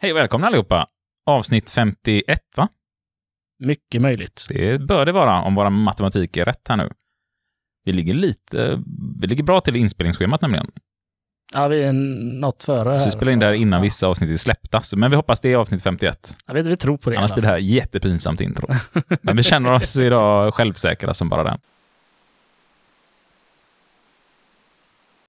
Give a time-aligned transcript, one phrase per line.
[0.00, 0.86] Hej och välkomna allihopa!
[1.26, 2.68] Avsnitt 51, va?
[3.58, 4.46] Mycket möjligt.
[4.48, 6.90] Det bör det vara om våra matematik är rätt här nu.
[7.84, 8.82] Vi ligger lite...
[9.20, 10.70] Vi ligger bra till inspelningsschemat nämligen.
[11.54, 12.96] Ja, vi är något före här.
[12.96, 13.82] Så vi spelar in där innan ja.
[13.82, 14.80] vissa avsnitt är släppta.
[14.82, 16.36] Så- Men vi hoppas det är avsnitt 51.
[16.46, 17.16] Jag vet, vi tror på det.
[17.18, 18.68] Annars blir det här jättepinsamt intro.
[19.22, 21.58] Men vi känner oss idag självsäkra som bara den.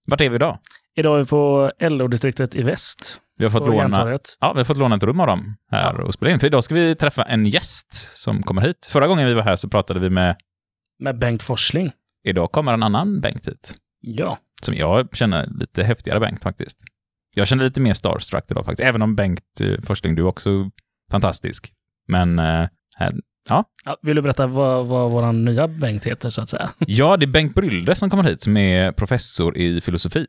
[0.06, 0.58] Vart är vi idag?
[0.96, 3.22] Idag är vi på LO-distriktet i väst.
[3.40, 4.20] Vi har fått låna...
[4.40, 6.04] Ja, vi har fått låna ett rum av dem här Ja.
[6.04, 6.40] och spela in.
[6.40, 8.90] För idag ska vi träffa en gäst som kommer hit.
[8.92, 10.36] Förra gången vi var här så pratade vi med...
[11.00, 11.92] Med Bengt Forsling.
[12.24, 13.76] Idag kommer en annan Bengt hit.
[14.02, 14.38] Ja.
[14.62, 16.78] Som jag känner lite häftigare Bengt faktiskt.
[17.36, 18.88] Jag känner lite mer starstruck idag faktiskt.
[18.88, 20.70] Även om Bengt eh, Forsling, du är också
[21.12, 21.74] fantastisk.
[22.08, 22.68] Men eh,
[22.98, 23.14] här,
[23.50, 23.64] ja.
[24.02, 26.70] Vill du berätta vad, vad vår nya Bengt heter, så att säga?
[26.78, 30.28] ja, det är Bengt Brylde som kommer hit som är professor i filosofi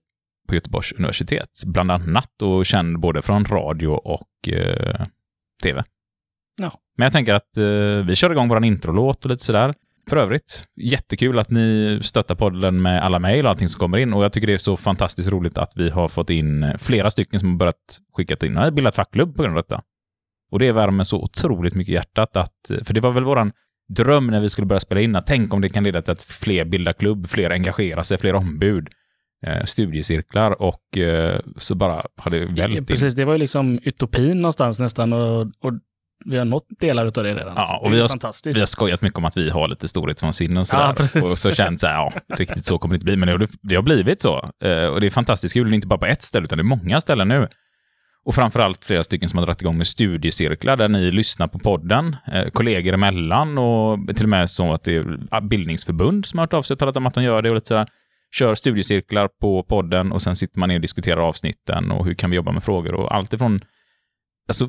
[0.51, 1.63] på Göteborgs universitet.
[1.67, 5.07] Bland annat och känd både från radio och eh,
[5.63, 5.85] tv.
[6.61, 6.81] Ja.
[6.97, 9.75] Men jag tänker att eh, vi kör igång vår introlåt och lite sådär.
[10.11, 14.13] För övrigt, jättekul att ni stöttar podden med alla mejl och allting som kommer in.
[14.13, 17.41] Och jag tycker det är så fantastiskt roligt att vi har fått in flera stycken
[17.41, 18.57] som har börjat skicka in.
[18.57, 19.83] Har bildat fackklubb på grund av detta.
[20.51, 23.53] Och det värmer så otroligt mycket hjärtat att, för det var väl våran
[23.89, 26.23] dröm när vi skulle börja spela in, att tänk om det kan leda till att
[26.23, 28.89] fler bildar klubb, fler engagerar sig, fler ombud,
[29.47, 32.87] eh, studiecirklar och eh, så bara har det vällt in.
[32.87, 35.73] Precis, det var ju liksom utopin någonstans nästan och, och
[36.25, 37.53] vi har nått delar av det redan.
[37.57, 38.57] Ja, och vi har- fantastiskt.
[38.57, 40.93] Vi har skojat mycket om att vi har lite storhetsvansinne och Ja, sådär.
[40.93, 41.23] precis.
[41.23, 43.17] och så känt så här, ja, riktigt så kommer det inte bli.
[43.17, 44.51] Men det har, det har blivit så.
[44.65, 47.01] Eh, och det är fantastiskt kul, inte bara på ett ställe, utan det är många
[47.01, 47.49] ställen nu.
[48.25, 52.17] Och framförallt flera stycken som har dragit igång med studiecirklar där ni lyssnar på podden,
[52.33, 56.43] eh, kollegor emellan och till och med så att det är ja, bildningsförbund som har
[56.47, 57.87] hört av sig och talat om att de gör det och lite sådär.
[58.35, 62.31] Kör studiecirklar på podden och sen sitter man ner och diskuterar avsnitten och hur kan
[62.31, 63.61] vi jobba med frågor och allt ifrån
[64.51, 64.69] alltså,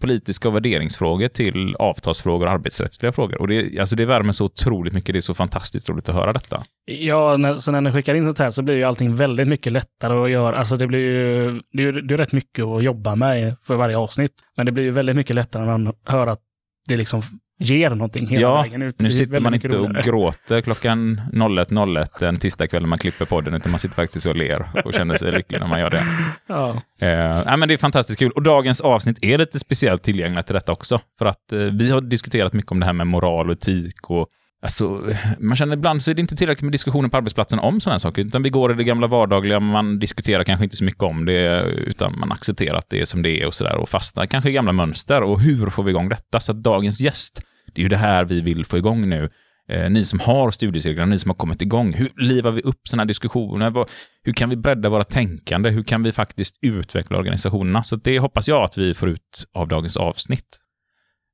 [0.00, 3.40] politiska och värderingsfrågor till avtalsfrågor och arbetsrättsliga frågor.
[3.40, 5.12] Och det, alltså, det värmer så otroligt mycket.
[5.12, 6.64] Det är så fantastiskt roligt att höra detta.
[6.84, 9.72] Ja, när, så när ni skickar in sånt här så blir ju allting väldigt mycket
[9.72, 10.56] lättare att göra.
[10.56, 13.76] Alltså det blir ju, det är ju det är rätt mycket att jobba med för
[13.76, 14.32] varje avsnitt.
[14.56, 16.40] Men det blir ju väldigt mycket lättare när man hör att
[16.88, 17.22] det liksom
[17.58, 19.00] ger någonting hela Ja, vägen ut.
[19.00, 23.72] Nu sitter man inte och gråter klockan 01.01 en tisdagkväll när man klipper podden, utan
[23.72, 26.04] man sitter faktiskt och ler och känner sig lycklig när man gör det.
[26.46, 28.30] Ja, Eh, men det är fantastiskt kul.
[28.30, 31.00] Och dagens avsnitt är lite speciellt tillgängligt till detta också.
[31.18, 34.28] För att eh, vi har diskuterat mycket om det här med moral och etik och
[34.66, 37.94] Alltså, man känner ibland så är det inte tillräckligt med diskussioner på arbetsplatsen om sådana
[37.94, 41.02] här saker, utan vi går i det gamla vardagliga, man diskuterar kanske inte så mycket
[41.02, 44.26] om det, utan man accepterar att det är som det är och sådär, och fastnar
[44.26, 45.22] kanske i gamla mönster.
[45.22, 46.40] Och hur får vi igång detta?
[46.40, 47.42] Så att dagens gäst,
[47.74, 49.30] det är ju det här vi vill få igång nu.
[49.68, 53.00] Eh, ni som har studiecirklar, ni som har kommit igång, hur livar vi upp sådana
[53.00, 53.70] här diskussioner?
[53.70, 53.88] Vad,
[54.22, 55.70] hur kan vi bredda våra tänkande?
[55.70, 57.82] Hur kan vi faktiskt utveckla organisationerna?
[57.82, 60.60] Så det hoppas jag att vi får ut av dagens avsnitt.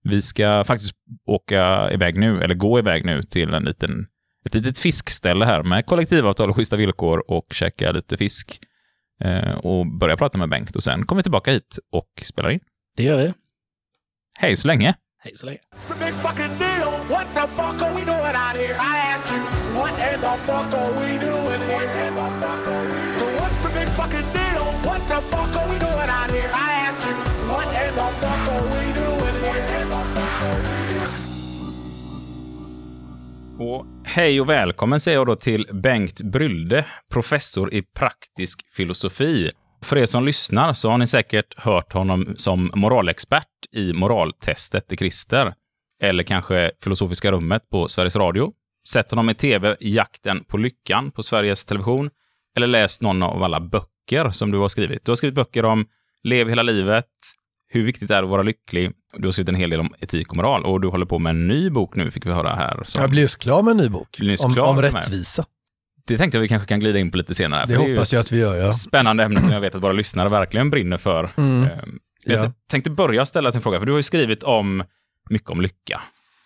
[0.04, 0.92] Vi ska faktiskt
[1.26, 4.06] åka iväg nu, eller gå iväg nu till en liten,
[4.46, 8.60] ett litet fiskställe här med kollektivavtal och schyssta villkor och käka lite fisk.
[9.20, 12.60] Eh, och börja prata med Bengt och sen kommer vi tillbaka hit och spelar in.
[12.96, 13.32] det gör vi.
[14.38, 14.94] Hej så länge!
[15.18, 15.58] Hej så länge.
[24.84, 25.51] What the fuck
[33.58, 39.50] Och hej och välkommen säger jag då till Bengt Brylde, professor i praktisk filosofi.
[39.82, 44.96] För er som lyssnar så har ni säkert hört honom som moralexpert i moraltestet i
[44.96, 45.54] Christer.
[46.02, 48.52] Eller kanske Filosofiska rummet på Sveriges Radio.
[48.88, 52.10] Sett honom i tv Jakten på lyckan på Sveriges Television.
[52.56, 55.04] Eller läst någon av alla böcker som du har skrivit.
[55.04, 55.86] Du har skrivit böcker om
[56.24, 57.06] Lev hela livet,
[57.72, 58.92] hur viktigt det är att vara lycklig.
[59.18, 61.30] Du har skrivit en hel del om etik och moral och du håller på med
[61.30, 62.82] en ny bok nu, fick vi höra här.
[62.84, 64.20] som- Jag blir just klar med en ny bok.
[64.44, 65.44] Om, om rättvisa.
[66.06, 67.64] Det tänkte jag vi kanske kan glida in på lite senare.
[67.66, 68.72] Det ju hoppas jag att vi gör, ja.
[68.72, 71.30] Spännande ämne som jag vet att våra lyssnare verkligen brinner för.
[71.36, 71.62] Mm.
[71.62, 72.52] Ehm, Jag Ja.
[72.70, 74.84] tänkte börja ställa en fråga, för du har ju skrivit om
[75.30, 76.00] mycket om lycka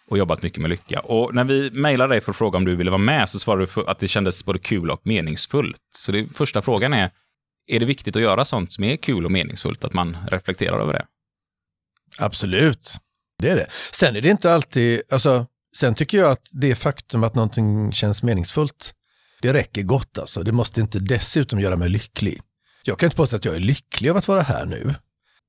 [0.09, 1.01] och jobbat mycket med lycka.
[1.01, 3.63] Och när vi mejlade dig för att fråga om du ville vara med så svarade
[3.63, 5.81] du för att det kändes både kul och meningsfullt.
[5.97, 7.11] Så det, första frågan är,
[7.67, 10.93] är det viktigt att göra sånt som är kul och meningsfullt, att man reflekterar över
[10.93, 11.05] det?
[12.19, 12.95] Absolut.
[13.39, 13.67] Det är det.
[13.93, 15.47] Sen är det inte alltid, alltså,
[15.77, 18.95] sen tycker jag att det faktum att någonting känns meningsfullt,
[19.43, 20.43] det räcker gott alltså.
[20.43, 22.41] Det måste inte dessutom göra mig lycklig.
[22.85, 24.95] Jag kan inte påstå att jag är lycklig av att vara här nu.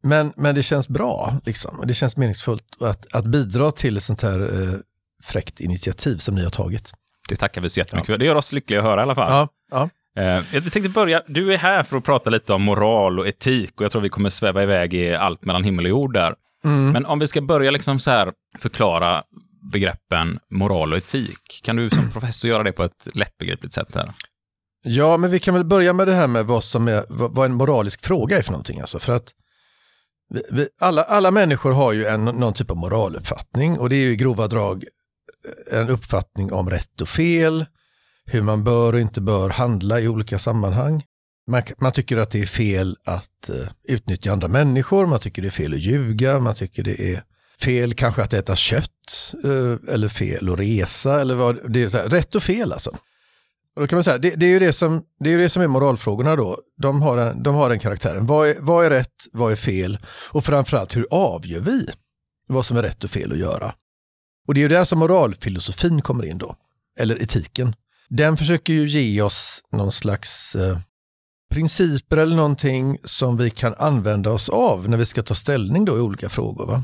[0.03, 1.83] Men, men det känns bra, liksom.
[1.87, 4.79] Det känns meningsfullt att, att bidra till ett sånt här eh,
[5.23, 6.91] fräckt initiativ som ni har tagit.
[7.29, 8.17] Det tackar vi så jättemycket för.
[8.17, 9.29] Det gör oss lyckliga att höra i alla fall.
[9.31, 9.89] Ja, ja.
[10.23, 13.71] Eh, Jag tänkte börja, du är här för att prata lite om moral och etik
[13.75, 16.35] och jag tror vi kommer sväva iväg i allt mellan himmel och jord där.
[16.63, 19.23] Men om vi ska börja liksom så här förklara
[19.71, 24.13] begreppen moral och etik, kan du som professor göra det på ett lättbegripligt sätt här?
[24.83, 27.45] Ja, men vi kan väl börja med det här med vad, som är, vad, vad
[27.45, 28.79] en moralisk fråga är för någonting.
[28.79, 29.33] Alltså, för att
[30.29, 34.05] vi, vi, alla, alla människor har ju en, någon typ av moraluppfattning och det är
[34.05, 34.83] ju i grova drag
[35.71, 37.65] en uppfattning om rätt och fel,
[38.25, 41.03] hur man bör och inte bör handla i olika sammanhang.
[41.47, 45.47] Man, man tycker att det är fel att uh, utnyttja andra människor, man tycker det
[45.47, 47.23] är fel att ljuga, man tycker det är
[47.61, 51.89] fel kanske att äta kött uh, eller fel att resa eller vad det är.
[51.89, 52.89] Så här, rätt och fel alltså.
[53.77, 55.49] Och då kan man säga, det, det, är ju det, som, det är ju det
[55.49, 56.59] som är moralfrågorna då.
[56.81, 58.25] De har, en, de har den karaktären.
[58.25, 59.97] Vad är, vad är rätt, vad är fel?
[60.29, 61.89] Och framförallt hur avgör vi
[62.47, 63.73] vad som är rätt och fel att göra?
[64.47, 66.55] Och det är ju där som moralfilosofin kommer in då,
[66.99, 67.75] eller etiken.
[68.09, 70.79] Den försöker ju ge oss någon slags eh,
[71.49, 75.97] principer eller någonting som vi kan använda oss av när vi ska ta ställning då
[75.97, 76.65] i olika frågor.
[76.65, 76.83] Va?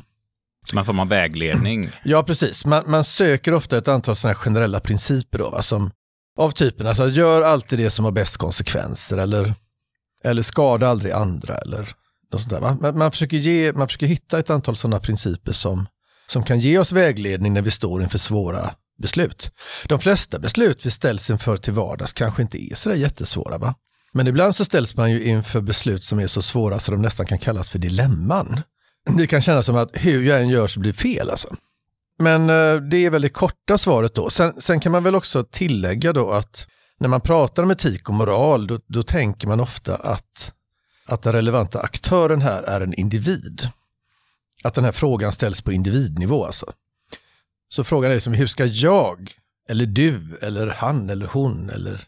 [0.65, 1.89] Som en form av vägledning.
[2.03, 2.65] Ja, precis.
[2.65, 5.61] Man, man söker ofta ett antal sådana här generella principer då, va?
[5.61, 5.91] som
[6.37, 9.53] av typen, alltså gör alltid det som har bäst konsekvenser eller,
[10.23, 11.95] eller skada aldrig andra eller
[12.31, 12.59] något sånt där.
[12.59, 12.77] Va?
[12.81, 15.87] Man, man, försöker ge, man försöker hitta ett antal sådana principer som,
[16.27, 19.51] som kan ge oss vägledning när vi står inför svåra beslut.
[19.85, 23.57] De flesta beslut vi ställs inför till vardags kanske inte är sådär jättesvåra.
[23.57, 23.75] Va?
[24.13, 27.25] Men ibland så ställs man ju inför beslut som är så svåra så de nästan
[27.25, 28.61] kan kallas för dilemman.
[29.17, 31.55] Det kan kännas som att hur jag än gör så blir det fel alltså.
[32.19, 34.29] Men eh, det är väl det korta svaret då.
[34.29, 36.67] Sen, sen, kan man väl också tillägga då att
[36.99, 40.53] när man pratar om etik och moral då, då tänker man ofta att,
[41.05, 43.69] att den relevanta aktören här är en individ.
[44.63, 46.71] Att den här frågan ställs på individnivå alltså.
[47.67, 49.31] Så frågan är liksom, hur ska jag,
[49.69, 52.01] eller du, eller han, eller hon, eller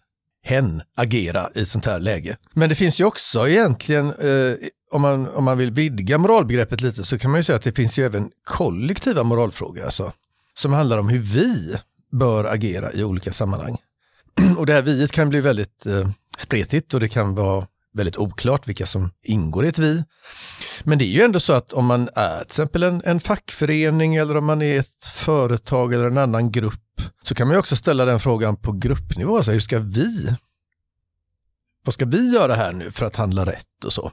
[0.45, 2.37] hen agera i sånt här läge?
[2.53, 4.55] Men det finns ju också egentligen, eh,
[4.91, 7.75] om, man, om man vill vidga moralbegreppet lite, så kan man ju säga att det
[7.75, 10.13] finns ju även kollektiva moralfrågor, alltså,
[10.53, 11.75] som handlar om hur vi
[12.11, 13.77] bör agera i olika sammanhang.
[14.57, 18.67] Och det här viet kan bli väldigt eh, spretigt och det kan vara väldigt oklart
[18.67, 20.03] vilka som ingår i ett vi.
[20.83, 24.15] Men det är ju ändå så att om man är till exempel en, en fackförening
[24.15, 27.75] eller om man är ett företag eller en annan grupp så kan man ju också
[27.75, 29.37] ställa den frågan på gruppnivå.
[29.37, 30.35] Alltså, hur ska vi?
[31.85, 34.11] Vad ska vi göra här nu för att handla rätt och så?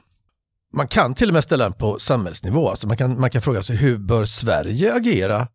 [0.73, 2.69] Man kan till och med ställa den på samhällsnivå.
[2.69, 5.47] Alltså man, kan, man kan fråga sig hur bör Sverige agera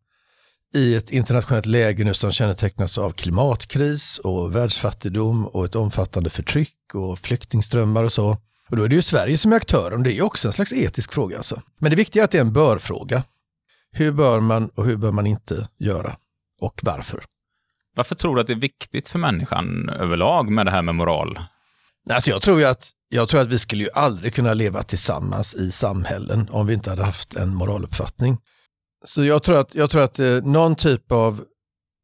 [0.74, 6.94] i ett internationellt läge nu som kännetecknas av klimatkris och världsfattigdom och ett omfattande förtryck
[6.94, 8.36] och flyktingströmmar och så.
[8.68, 10.72] Och då är det ju Sverige som är aktören, det är ju också en slags
[10.72, 11.62] etisk fråga alltså.
[11.80, 13.22] Men det viktiga är att det är en bör-fråga.
[13.92, 16.16] Hur bör man och hur bör man inte göra?
[16.60, 17.24] Och varför?
[17.96, 21.38] Varför tror du att det är viktigt för människan överlag med det här med moral?
[22.10, 25.54] Alltså jag, tror ju att, jag tror att vi skulle ju aldrig kunna leva tillsammans
[25.54, 28.38] i samhällen om vi inte hade haft en moraluppfattning.
[29.04, 31.44] Så jag tror att, jag tror att eh, någon typ av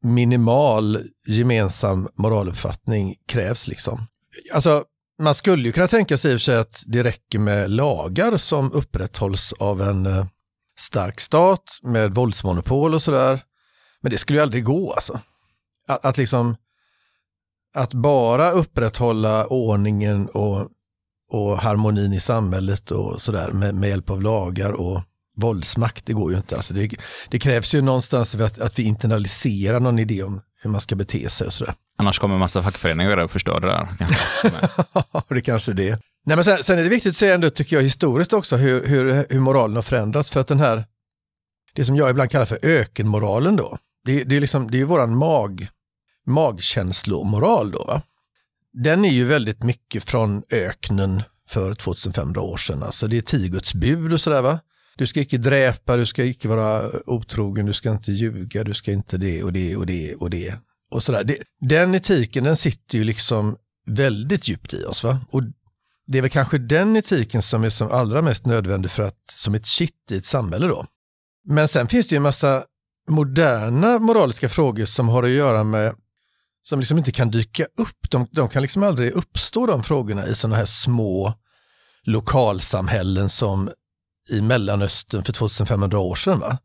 [0.03, 4.07] minimal gemensam moraluppfattning krävs liksom.
[4.53, 4.83] Alltså,
[5.19, 8.37] man skulle ju kunna tänka sig i och för sig att det räcker med lagar
[8.37, 10.25] som upprätthålls av en eh,
[10.79, 13.41] stark stat med våldsmonopol och sådär.
[14.01, 15.19] Men det skulle ju aldrig gå alltså.
[15.87, 16.55] Att, att liksom,
[17.75, 20.69] att bara upprätthålla ordningen och,
[21.31, 25.01] och harmonin i samhället och sådär med, med hjälp av lagar och
[25.37, 26.55] våldsmakt, det går ju inte.
[26.55, 26.91] Alltså det,
[27.29, 31.29] det krävs ju någonstans att, att vi internaliserar någon idé om hur man ska bete
[31.29, 31.73] sig och sådär.
[31.97, 33.87] Annars kommer en massa fackföreningar och förstör det där.
[35.35, 35.99] Det kanske är det.
[36.25, 38.87] Nej, men sen, sen, är det viktigt att säga ändå, tycker jag, historiskt också hur,
[38.87, 40.31] hur, hur moralen har förändrats.
[40.31, 40.85] För att den här,
[41.73, 44.85] det som jag ibland kallar för ökenmoralen då, det, det är liksom, det är ju
[44.85, 45.67] våran mag,
[46.25, 47.83] magkänslomoral då.
[47.83, 48.01] Va?
[48.73, 52.83] Den är ju väldigt mycket från öknen för 2500 år sedan.
[52.83, 54.59] Alltså det är tio Guds bud och sådär va.
[54.97, 58.91] Du ska inte dräpa, du ska inte vara otrogen, du ska inte ljuga, du ska
[58.91, 60.55] inte det och det och det och det.
[60.91, 61.23] Och sådär.
[61.23, 65.03] Det, den etiken den sitter ju liksom väldigt djupt i oss.
[65.03, 65.19] Va?
[65.31, 65.41] Och
[66.07, 69.55] det är väl kanske den etiken som är som allra mest nödvändig för att, som
[69.55, 70.85] ett kitt i ett samhälle då.
[71.47, 72.63] Men sen finns det ju en massa
[73.09, 75.95] moderna moraliska frågor som har att göra med,
[76.63, 78.09] som liksom inte kan dyka upp.
[78.09, 81.33] De, de kan liksom aldrig uppstå de frågorna i sådana här små
[82.03, 83.69] lokalsamhällen som
[84.29, 86.39] i Mellanöstern för 2500 år sedan.
[86.39, 86.57] Va?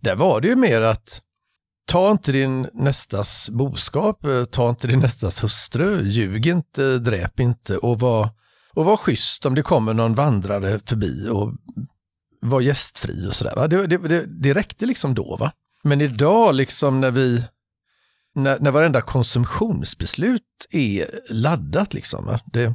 [0.00, 1.22] Där var det ju mer att
[1.86, 7.76] ta inte din nästas boskap, eh, ta inte din nästas hustru, ljug inte, dräp inte
[7.76, 8.28] och var,
[8.74, 11.54] och var schysst om det kommer någon vandrare förbi och
[12.40, 13.68] var gästfri och sådär.
[13.68, 15.36] Det, det, det, det räckte liksom då.
[15.36, 15.52] va.
[15.82, 17.44] Men idag liksom när vi
[18.34, 21.94] när, när varenda konsumtionsbeslut är laddat.
[21.94, 22.40] Liksom, va?
[22.52, 22.74] det,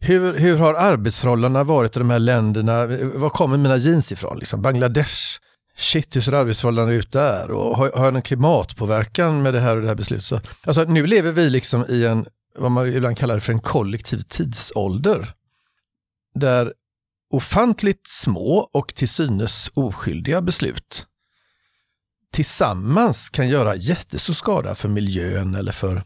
[0.00, 2.86] hur, hur har arbetsförhållandena varit i de här länderna?
[3.14, 4.38] Var kommer mina jeans ifrån?
[4.38, 4.62] Liksom?
[4.62, 5.40] Bangladesh?
[5.76, 7.50] Shit, hur ser arbetsförhållandena ut där?
[7.50, 10.24] Och har, har jag någon klimatpåverkan med det här och det här beslutet?
[10.24, 12.26] Så, alltså, nu lever vi liksom i en,
[12.58, 15.28] vad man ibland kallar för en kollektiv tidsålder.
[16.34, 16.72] Där
[17.30, 21.06] ofantligt små och till synes oskyldiga beslut
[22.32, 26.02] tillsammans kan göra jättestor skada för miljön eller för...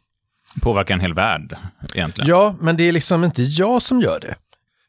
[0.60, 1.56] Påverkar en hel värld
[1.94, 2.30] egentligen.
[2.30, 4.34] Ja, men det är liksom inte jag som gör det.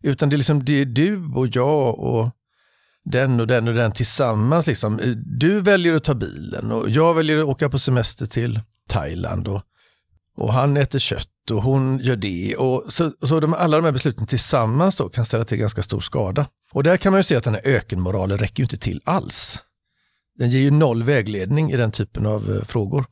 [0.04, 2.30] Utan det är liksom det är du och jag och
[3.06, 4.68] den och den och den tillsammans.
[4.68, 5.00] Liksom.
[5.26, 9.48] Du väljer att ta bilen och jag väljer att åka på semester till Thailand.
[9.48, 9.62] Och,
[10.38, 12.56] och han äter kött och hon gör det.
[12.56, 16.00] Och så så de, alla de här besluten tillsammans då kan ställa till ganska stor
[16.00, 16.48] skada.
[16.72, 19.60] Och där kan man ju se att den här ökenmoralen räcker ju inte till alls.
[20.38, 23.06] Den ger ju noll vägledning i den typen av eh, frågor.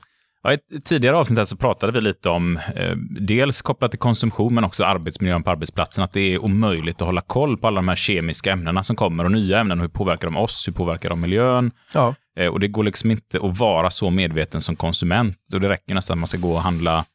[0.43, 4.53] Ja, I ett tidigare avsnitt så pratade vi lite om, eh, dels kopplat till konsumtion,
[4.55, 7.88] men också arbetsmiljön på arbetsplatsen, att det är omöjligt att hålla koll på alla de
[7.88, 9.79] här kemiska ämnena som kommer och nya ämnen.
[9.79, 10.67] Hur påverkar de oss?
[10.67, 11.71] Hur påverkar de miljön?
[11.93, 15.38] Ja, Eh, och det går liksom inte att vara så medveten som konsument.
[15.53, 17.05] Och det räcker nästan att man ska gå och handla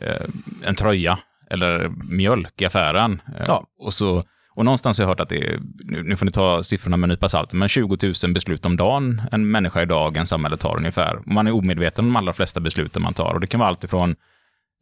[0.00, 0.26] eh,
[0.64, 1.18] en tröja
[1.50, 3.22] eller mjölk i affären.
[3.28, 3.66] Eh, Ja.
[3.78, 4.24] och, så,
[4.56, 7.10] och någonstans har jag hört att det är, nu, får ni ta siffrorna med en
[7.10, 11.18] nypa salt, men 20 000 beslut om dagen en människa i dagen samhället tar ungefär.
[11.26, 13.34] Man är omedveten om de allra flesta besluten man tar.
[13.34, 14.16] Och det kan vara allt ifrån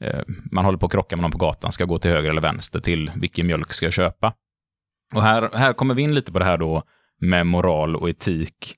[0.00, 0.20] eh,
[0.52, 2.80] man håller på att krocka med någon på gatan, ska gå till höger eller vänster,
[2.80, 4.32] till vilken mjölk ska jag köpa.
[5.14, 6.82] Och här, här kommer vi in lite på det här då
[7.20, 8.76] med moral och etik.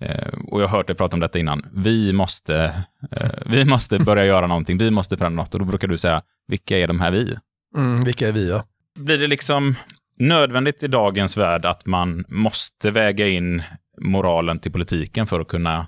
[0.00, 1.66] Eh, och jag har hört dig prata om detta innan.
[1.72, 5.54] Vi måste, eh, vi måste börja göra någonting, vi måste förändra något.
[5.54, 7.36] Och då brukar du säga, vilka är de här vi?
[7.76, 8.50] mm, vilka är vi?
[8.50, 8.64] Ja?
[8.98, 9.74] Blir det liksom
[10.18, 13.62] nödvändigt i dagens värld att man måste väga in
[14.00, 15.86] moralen till politiken för att kunna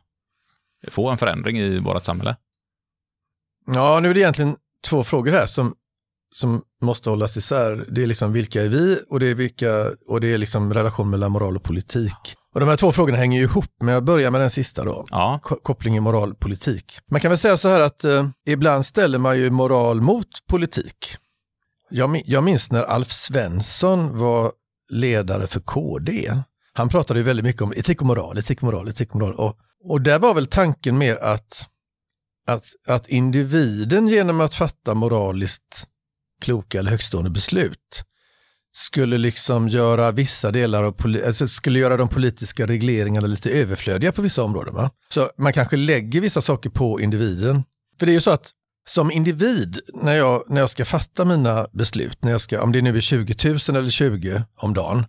[0.89, 2.37] få en förändring i vårt samhälle?
[3.67, 4.57] ja, nu är det egentligen
[4.89, 5.75] två frågor här som,
[6.35, 7.85] som måste hållas isär.
[7.89, 11.11] Det är liksom vilka är vi och det är, vilka, och det är liksom relation
[11.11, 12.35] mellan moral och politik.
[12.55, 15.07] Och de här två frågorna hänger ju ihop, men jag börjar med den sista då.
[15.11, 16.99] Ja, Ko- kopplingen moral-politik.
[17.11, 21.17] Man kan väl säga så här att eh, ibland ställer man ju moral mot politik.
[21.91, 24.53] Jag, jag minns när Alf Svensson var
[24.89, 26.35] ledare för KD.
[26.73, 29.35] Han pratade ju väldigt mycket om etik och moral, etik och moral, etik och moral.
[29.35, 31.69] Och, och där var väl tanken mer att,
[32.47, 35.87] att, att individen genom att fatta moraliskt
[36.41, 38.05] kloka eller högstående beslut
[38.73, 40.95] skulle liksom göra vissa delar av,
[41.27, 44.75] alltså skulle göra de politiska regleringarna lite överflödiga på vissa områden.
[44.75, 44.91] Va?
[45.09, 47.65] Så man kanske lägger vissa saker på individen.
[47.99, 48.53] För det är ju så att
[48.89, 52.83] som individ, när jag, när jag ska fatta mina beslut, när jag ska, om det
[52.83, 55.07] nu är 20 000 eller 20 om dagen,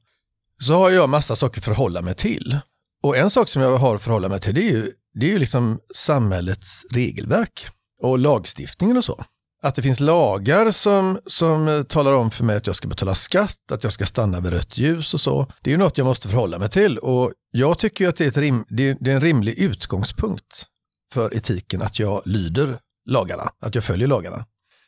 [0.61, 2.57] så har jag massa saker att förhålla mig till.
[3.03, 5.29] Och en sak som jag har att förhålla mig till, det är ju, det är
[5.31, 7.67] ju liksom samhällets regelverk
[8.01, 9.23] och lagstiftningen och så.
[9.61, 13.15] Att det finns lagar som, som eh, talar om för mig att jag ska betala
[13.15, 15.51] skatt, att jag ska stanna vid rött ljus och så.
[15.61, 18.23] Det är ju något jag måste förhålla mig till och jag tycker ju att det
[18.23, 20.65] är, ett rim, det är, det är en rimlig utgångspunkt
[21.13, 24.45] för etiken att jag lyder lagarna, att jag följer lagarna.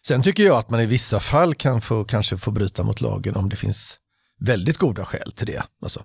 [0.08, 3.36] Sen tycker jag att man i vissa fall kan få, kanske få bryta mot lagen
[3.36, 4.00] om det finns
[4.40, 5.64] väldigt goda skäl till det.
[5.82, 6.04] Alltså,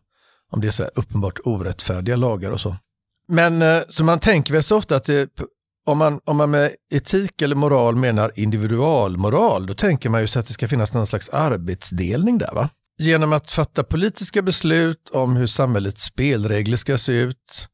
[0.52, 2.76] om det är så här uppenbart orättfärdiga lagar och så.
[3.28, 5.30] Men eh, så man tänker väl så ofta att det,
[5.86, 10.40] om, man, om man med etik eller moral menar individualmoral, då tänker man ju sig
[10.40, 12.54] att det ska finnas någon slags arbetsdelning där.
[12.54, 12.68] va?
[12.98, 17.68] Genom att fatta politiska beslut om hur samhällets spelregler ska se ut,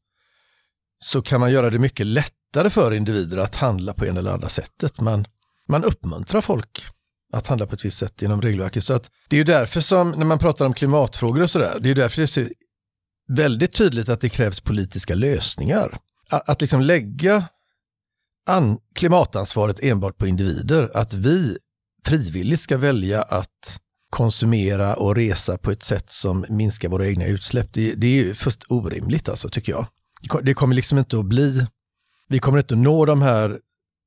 [1.03, 4.49] så kan man göra det mycket lättare för individer att handla på en eller andra
[4.49, 5.01] sättet.
[5.01, 5.25] Man,
[5.69, 6.85] man uppmuntrar folk
[7.33, 8.83] att handla på ett visst sätt genom regelverket.
[8.83, 11.85] Så att det är ju därför som, när man pratar om klimatfrågor och sådär, det
[11.85, 12.49] är ju därför det är
[13.27, 15.97] väldigt tydligt att det krävs politiska lösningar.
[16.29, 17.43] Att, att liksom lägga
[18.45, 21.57] an, klimatansvaret enbart på individer, att vi
[22.05, 23.79] frivilligt ska välja att
[24.09, 28.33] konsumera och resa på ett sätt som minskar våra egna utsläpp, det, det är ju
[28.33, 29.85] först orimligt alltså, tycker jag.
[30.43, 31.67] Det kommer liksom inte att bli,
[32.29, 33.59] vi kommer inte att nå de här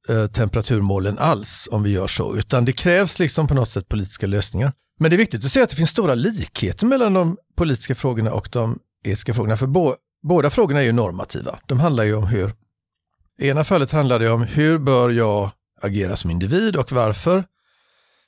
[0.08, 4.26] eh, temperaturmålen alls om vi gör så, utan det krävs liksom på något sätt politiska
[4.26, 4.72] lösningar.
[4.98, 8.32] Men det är viktigt att se att det finns stora likheter mellan de politiska frågorna
[8.32, 11.58] och de etiska frågorna, för bo, båda frågorna är ju normativa.
[11.66, 12.52] De handlar ju om hur,
[13.40, 15.50] i ena fallet handlar det om hur bör jag
[15.82, 17.44] agera som individ och varför.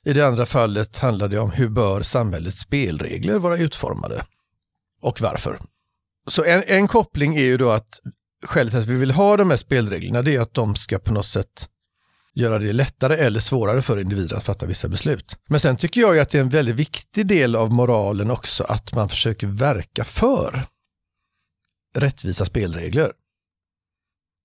[0.05, 4.25] I det andra fallet handlar det om hur bör samhällets spelregler vara utformade
[5.01, 5.59] och varför.
[6.27, 7.99] Så en, en koppling är ju då att
[8.45, 11.13] skälet till att vi vill ha de här spelreglerna det är att de ska på
[11.13, 11.69] något sätt
[12.33, 15.37] göra det lättare eller svårare för individer att fatta vissa beslut.
[15.47, 18.63] Men sen tycker jag ju att det är en väldigt viktig del av moralen också
[18.63, 20.63] att man försöker verka för
[21.95, 23.11] rättvisa spelregler.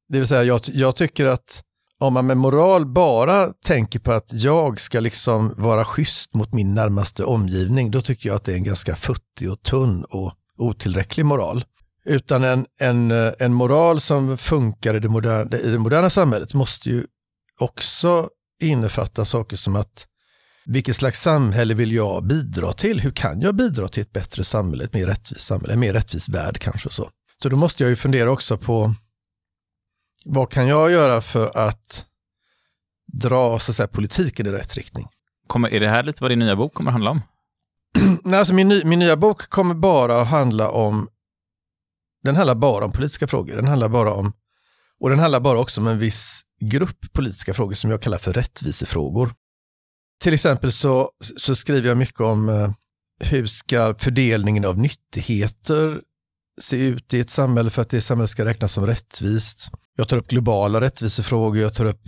[0.09, 1.63] Det vill säga, jag, jag tycker att
[1.99, 6.75] om man med moral bara tänker på att jag ska liksom vara schysst mot min
[6.75, 11.27] närmaste omgivning, då tycker jag att det är en ganska futtig och tunn och otillräcklig
[11.27, 11.65] moral.
[12.05, 16.91] Utan en, en, en moral som funkar i det, moderna, i det moderna samhället måste
[16.91, 17.05] ju
[17.61, 18.29] också
[18.63, 20.07] innefatta saker som att
[20.67, 23.01] vilket slags samhälle vill jag bidra till?
[23.01, 26.29] Hur kan jag bidra till ett bättre samhälle, ett mer rättvist samhälle, en mer rättvis
[26.29, 27.11] värld kanske så.
[27.43, 28.95] Så då måste jag ju fundera också på
[30.25, 32.07] vad kan jag göra för att
[33.13, 35.07] dra så att säga, politiken i rätt riktning?
[35.47, 37.23] Kommer, är det här lite vad din nya bok kommer handla om?
[38.25, 41.09] Nej, alltså min, ny, min nya bok kommer bara att handla om,
[42.25, 44.33] den handlar bara om politiska frågor, den handlar bara om,
[45.01, 48.33] och den handlar bara också om en viss grupp politiska frågor som jag kallar för
[48.33, 49.33] rättvisefrågor.
[50.23, 52.71] Till exempel så, så skriver jag mycket om eh,
[53.21, 56.01] hur ska fördelningen av nyttigheter
[56.61, 59.71] se ut i ett samhälle för att det samhället ska räknas som rättvist.
[59.97, 62.03] Jag tar upp globala rättvisefrågor, jag tar upp,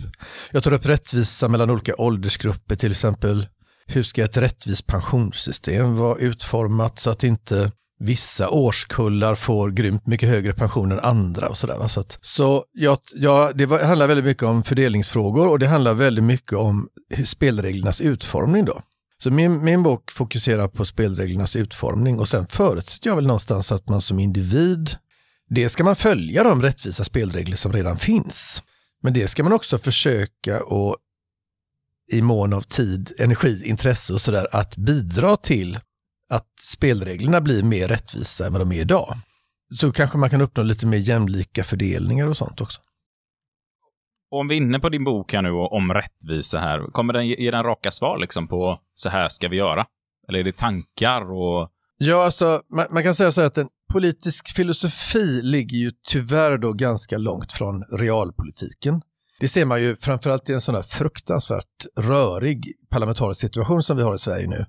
[0.51, 3.47] jag tar upp rättvisa mellan olika åldersgrupper, till exempel
[3.85, 10.29] hur ska ett rättvist pensionssystem vara utformat så att inte vissa årskullar får grymt mycket
[10.29, 11.87] högre pension än andra och sådär.
[11.87, 15.93] Så, att, så ja, ja, det var, handlar väldigt mycket om fördelningsfrågor och det handlar
[15.93, 16.87] väldigt mycket om
[17.25, 18.81] spelreglernas utformning då.
[19.23, 23.89] Så min, min bok fokuserar på spelreglernas utformning och sen förutsätter jag väl någonstans att
[23.89, 24.89] man som individ,
[25.49, 28.63] det ska man följa de rättvisa spelregler som redan finns.
[29.03, 30.97] Men det ska man också försöka och
[32.11, 35.79] i mån av tid, energi, intresse och sådär att bidra till
[36.29, 39.17] att spelreglerna blir mer rättvisa än vad de är idag.
[39.79, 42.81] Så kanske man kan uppnå lite mer jämlika fördelningar och sånt också.
[44.31, 47.51] Om vi är inne på din bok här nu om rättvisa här, kommer den ge
[47.51, 49.85] den raka svar liksom på så här ska vi göra?
[50.27, 51.69] Eller är det tankar och...
[51.97, 56.57] Ja, alltså man, man kan säga så här att en politisk filosofi ligger ju tyvärr
[56.57, 59.01] då ganska långt från realpolitiken.
[59.39, 64.03] Det ser man ju framförallt i en sån här fruktansvärt rörig parlamentarisk situation som vi
[64.03, 64.65] har i Sverige nu.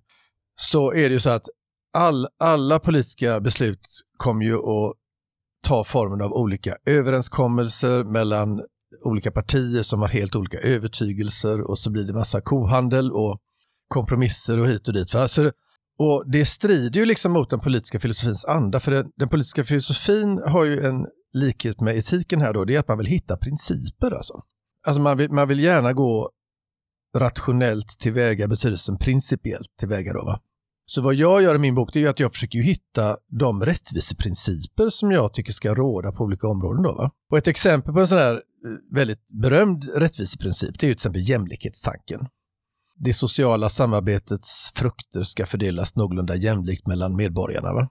[0.60, 1.48] Så är det ju så att
[1.92, 3.86] all, alla politiska beslut
[4.16, 4.94] kommer ju att
[5.66, 8.62] ta formen av olika överenskommelser mellan
[9.04, 13.40] olika partier som har helt olika övertygelser och så blir det massa kohandel och
[13.88, 15.14] kompromisser och hit och dit.
[15.14, 15.52] Alltså,
[15.98, 20.42] och det strider ju liksom mot den politiska filosofins anda, för den, den, politiska filosofin
[20.46, 24.12] har ju en likhet med etiken här då, det är att man vill hitta principer
[24.12, 24.42] alltså.
[24.86, 26.30] Alltså man vill, man vill gärna gå
[27.16, 30.40] rationellt tillväga, betydelsen principiellt tillväga då va.
[30.90, 34.88] Så vad jag gör i min bok det är att jag försöker hitta de rättviseprinciper
[34.88, 36.82] som jag tycker ska råda på olika områden.
[36.82, 37.10] Då, va?
[37.30, 38.40] Och ett exempel på en sån här eh,
[38.94, 42.20] väldigt berömd rättviseprincip det är ju till exempel jämlikhetstanken.
[42.96, 47.72] Det sociala samarbetets frukter ska fördelas någorlunda jämlikt mellan medborgarna.
[47.72, 47.88] Va?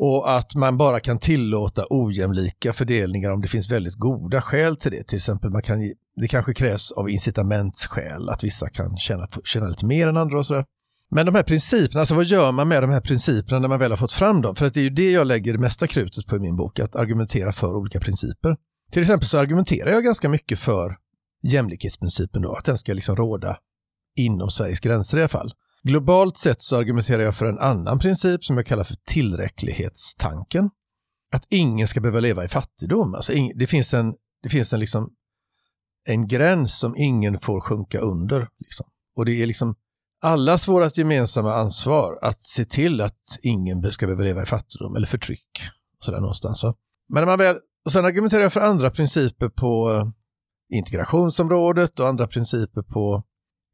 [0.00, 4.90] Och att man bara kan tillåta ojämlika fördelningar om det finns väldigt goda skäl till
[4.90, 5.02] det.
[5.02, 5.78] Till exempel man kan,
[6.20, 10.46] det kanske krävs av incitamentsskäl, att vissa kan tjäna, tjäna lite mer än andra och
[10.46, 10.64] sådär.
[11.10, 13.92] Men de här principerna, alltså vad gör man med de här principerna när man väl
[13.92, 14.56] har fått fram dem?
[14.56, 16.78] För att det är ju det jag lägger det mesta krutet på i min bok,
[16.78, 18.56] att argumentera för olika principer.
[18.92, 20.96] Till exempel så argumenterar jag ganska mycket för
[21.42, 23.56] jämlikhetsprincipen då, att den ska liksom råda
[24.16, 25.52] inom Sveriges gränser i alla fall.
[25.82, 30.70] Globalt sett så argumenterar jag för en annan princip som jag kallar för tillräcklighetstanken.
[31.32, 33.14] Att ingen ska behöva leva i fattigdom.
[33.14, 35.10] Alltså, det finns en, det finns en, liksom,
[36.06, 38.48] en gräns som ingen får sjunka under.
[38.58, 38.86] Liksom.
[39.16, 39.74] Och det är liksom
[40.20, 45.06] allas vårt gemensamma ansvar att se till att ingen ska behöva leva i fattigdom eller
[45.06, 45.48] förtryck.
[46.00, 46.60] Sådär någonstans.
[46.60, 46.74] Så.
[47.08, 50.04] Men när man väl, och sen argumenterar jag för andra principer på eh,
[50.78, 53.24] integrationsområdet och andra principer på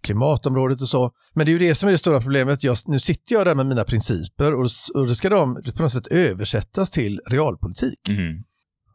[0.02, 1.10] klimatområdet och så.
[1.32, 2.64] Men det är ju det som är det stora problemet.
[2.64, 5.92] Jag, nu sitter jag där med mina principer och, och då ska de på något
[5.92, 8.08] sätt översättas till realpolitik.
[8.08, 8.44] Mm.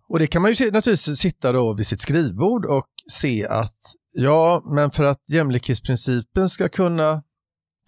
[0.10, 3.78] Och det kan man ju naturligtvis sitta då vid sitt skrivbord och se att
[4.14, 7.24] ja, men för att jämlikhetsprincipen ska kunna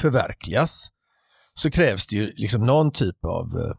[0.02, 0.88] förverkligas
[1.54, 3.76] så krävs det ju liksom någon typ av eh,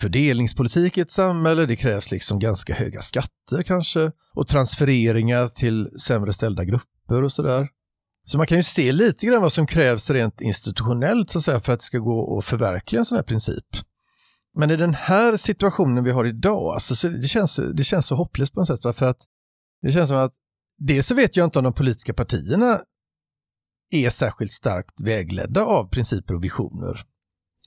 [0.00, 1.66] fördelningspolitik i ett samhälle.
[1.66, 7.68] Det krävs liksom ganska höga skatter kanske och transfereringar till sämre ställda grupper och sådär.
[8.26, 11.60] Så man kan ju se lite grann vad som krävs rent institutionellt så att säga,
[11.60, 13.66] för att det ska gå att förverkliga en sån här princip.
[14.56, 18.54] Men i den här situationen vi har idag, alltså, det, känns, det känns så hopplöst
[18.54, 18.96] på något sätt.
[18.96, 19.18] För att
[19.82, 20.32] det känns som att
[20.78, 22.80] dels så vet jag inte om de politiska partierna
[23.90, 27.04] är särskilt starkt vägledda av principer och visioner.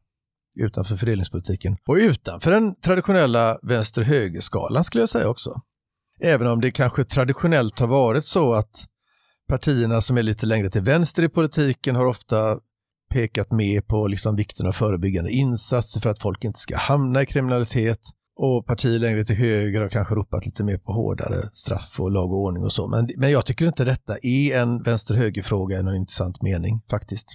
[0.59, 1.77] Utanför fördelningspolitiken.
[1.87, 5.61] Och utanför den traditionella vänster-höger-skalan skulle jag säga också.
[6.19, 8.87] Även om det kanske traditionellt har varit så att
[9.49, 12.59] partierna som är lite längre till vänster i politiken har ofta
[13.13, 17.25] pekat mer på liksom vikten av förebyggande insatser för att folk inte ska hamna i
[17.25, 17.99] kriminalitet.
[18.36, 22.32] Och partier längre till höger har kanske ropat lite mer på hårdare straff och lag
[22.32, 22.88] och ordning och så.
[22.88, 27.34] Men, men jag tycker inte detta är en vänster-höger-fråga i någon intressant mening faktiskt.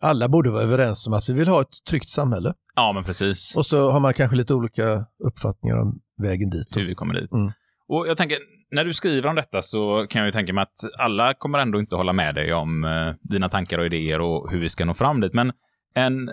[0.00, 2.54] Alla borde vara överens om att vi vill ha ett tryggt samhälle.
[2.76, 3.56] Ja, men precis.
[3.56, 6.76] Och så har man kanske lite olika uppfattningar om vägen dit.
[6.76, 7.32] Hur vi kommer dit.
[7.32, 7.52] Mm.
[7.88, 8.38] Och jag tänker,
[8.70, 11.80] när du skriver om detta så kan jag ju tänka mig att alla kommer ändå
[11.80, 14.94] inte hålla med dig om eh, dina tankar och idéer och hur vi ska nå
[14.94, 15.34] fram dit.
[15.34, 15.52] Men
[15.94, 16.30] en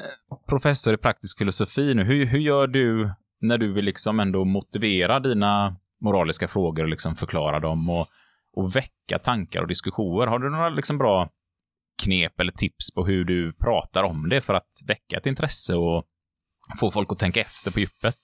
[0.49, 5.19] professor i praktisk filosofi nu, hur, hur gör du när du vill liksom ändå motivera
[5.19, 8.07] dina moraliska frågor och liksom förklara dem och,
[8.53, 10.27] och väcka tankar och diskussioner.
[10.27, 11.29] Har du några liksom bra
[12.03, 16.03] knep eller tips på hur du pratar om det för att väcka ett intresse och
[16.79, 18.19] få folk att tänka efter på djupet?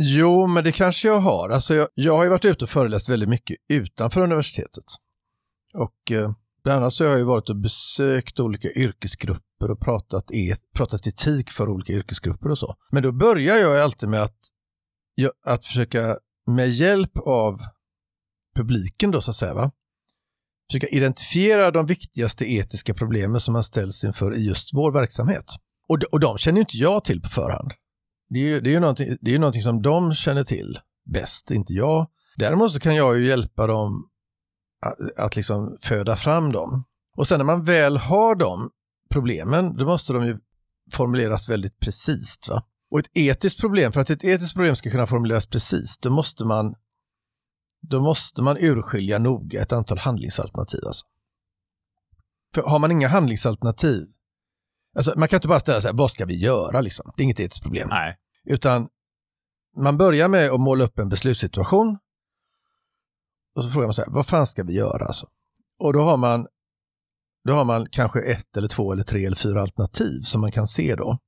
[0.00, 1.50] Jo, men det kanske jag har.
[1.50, 4.84] Alltså jag, jag har ju varit ute och föreläst väldigt mycket utanför universitetet.
[5.74, 6.32] Och eh,
[6.62, 11.06] Bland annat så har jag ju varit och besökt olika yrkesgrupper och pratat, et, pratat
[11.06, 12.76] etik för olika yrkesgrupper och så.
[12.90, 14.38] Men då börjar jag alltid med att,
[15.46, 17.60] att försöka med hjälp av
[18.56, 19.70] publiken då så att säga, va?
[20.70, 25.44] försöka identifiera de viktigaste etiska problemen som man ställs inför i just vår verksamhet.
[25.88, 27.72] Och de, och de känner inte jag till på förhand.
[28.28, 30.78] Det är ju, det är ju någonting, det är någonting som de känner till
[31.12, 32.10] bäst, inte jag.
[32.36, 34.08] Däremot så kan jag ju hjälpa dem
[34.86, 36.84] att, att liksom föda fram dem.
[37.16, 38.70] Och sen när man väl har dem
[39.10, 40.38] problemen, då måste de ju
[40.92, 42.48] formuleras väldigt precis.
[42.48, 42.64] Va?
[42.90, 46.44] Och ett etiskt problem, för att ett etiskt problem ska kunna formuleras precis, då måste
[46.44, 46.74] man,
[47.82, 50.80] då måste man urskilja noga ett antal handlingsalternativ.
[50.86, 51.06] Alltså.
[52.54, 54.06] För har man inga handlingsalternativ,
[54.96, 57.12] alltså man kan inte bara ställa sig, vad ska vi göra liksom?
[57.16, 57.88] Det är inget etiskt problem.
[57.88, 58.16] Nej.
[58.44, 58.88] Utan
[59.76, 61.98] man börjar med att måla upp en beslutssituation
[63.54, 65.26] och så frågar man här, vad fan ska vi göra alltså?
[65.78, 66.46] Och då har man,
[67.44, 70.66] då har man kanske ett eller två eller tre eller fyra alternativ som man kan
[70.66, 71.18] se då.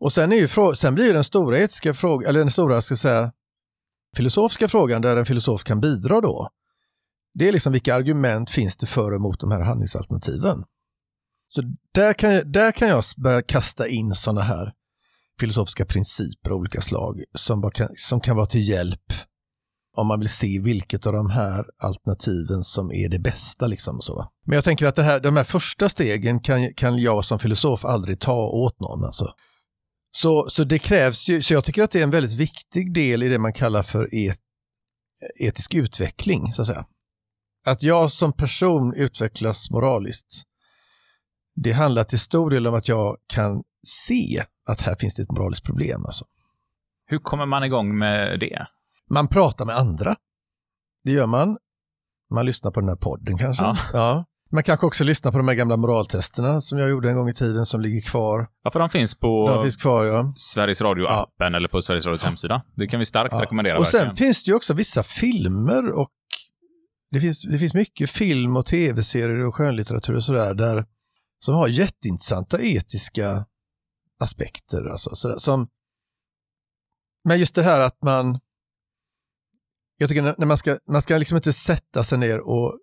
[0.00, 3.32] Och sen, är ju, sen blir den stora etiska frågan, eller den stora, ska säga,
[4.16, 6.48] filosofiska frågan där en filosof kan bidra då.
[7.34, 10.64] Det är liksom vilka argument finns det för och emot de här handlingsalternativen.
[11.48, 11.62] Så
[11.94, 14.72] där kan, jag, där kan jag börja kasta in sådana här
[15.40, 19.12] filosofiska principer av olika slag som, kan, som kan vara till hjälp
[19.96, 23.66] om man vill se vilket av de här alternativen som är det bästa.
[23.66, 24.28] Liksom så.
[24.46, 27.84] Men jag tänker att det här, de här första stegen kan, kan jag som filosof
[27.84, 29.04] aldrig ta åt någon.
[29.04, 29.26] Alltså.
[30.16, 33.22] Så, så det krävs ju, så jag tycker att det är en väldigt viktig del
[33.22, 34.38] i det man kallar för et,
[35.40, 36.52] etisk utveckling.
[36.52, 36.86] Så att, säga.
[37.66, 40.42] att jag som person utvecklas moraliskt,
[41.54, 45.32] det handlar till stor del om att jag kan se att här finns det ett
[45.32, 46.04] moraliskt problem.
[46.06, 46.24] Alltså.
[47.06, 48.66] Hur kommer man igång med det?
[49.10, 50.16] Man pratar med andra.
[51.04, 51.56] Det gör man.
[52.34, 53.64] Man lyssnar på den här podden kanske.
[53.64, 53.76] Ja.
[53.92, 54.24] ja.
[54.52, 57.34] Man kanske också lyssnar på de här gamla moraltesterna som jag gjorde en gång i
[57.34, 58.48] tiden som ligger kvar.
[58.62, 60.32] Ja, för de finns på de finns kvar, ja.
[60.36, 61.56] Sveriges Radio-appen ja.
[61.56, 62.62] eller på Sveriges Radios hemsida.
[62.76, 63.78] Det kan vi starkt rekommendera.
[63.78, 64.16] Och sen verkligen.
[64.16, 66.10] finns det ju också vissa filmer och
[67.10, 70.86] det finns, det finns mycket film och tv-serier och skönlitteratur och sådär där
[71.38, 73.46] som har jätteintressanta etiska
[74.20, 74.90] aspekter.
[74.90, 75.68] Alltså, sådär, som,
[77.24, 78.38] men just det här att man,
[79.98, 82.78] jag tycker när- man ska, man ska liksom inte sätta sig ner och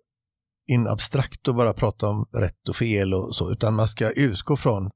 [0.68, 4.56] in abstrakt och bara prata om rätt och fel och så, utan man ska utgå
[4.56, 4.90] från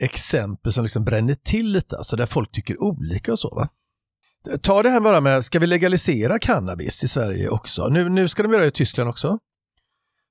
[0.00, 3.54] exempel som liksom bränner till lite, alltså där folk tycker olika och så.
[3.54, 3.68] Va?
[4.62, 7.88] Ta det här bara med, ska vi legalisera cannabis i Sverige också?
[7.88, 9.38] Nu, nu ska de göra det i Tyskland också.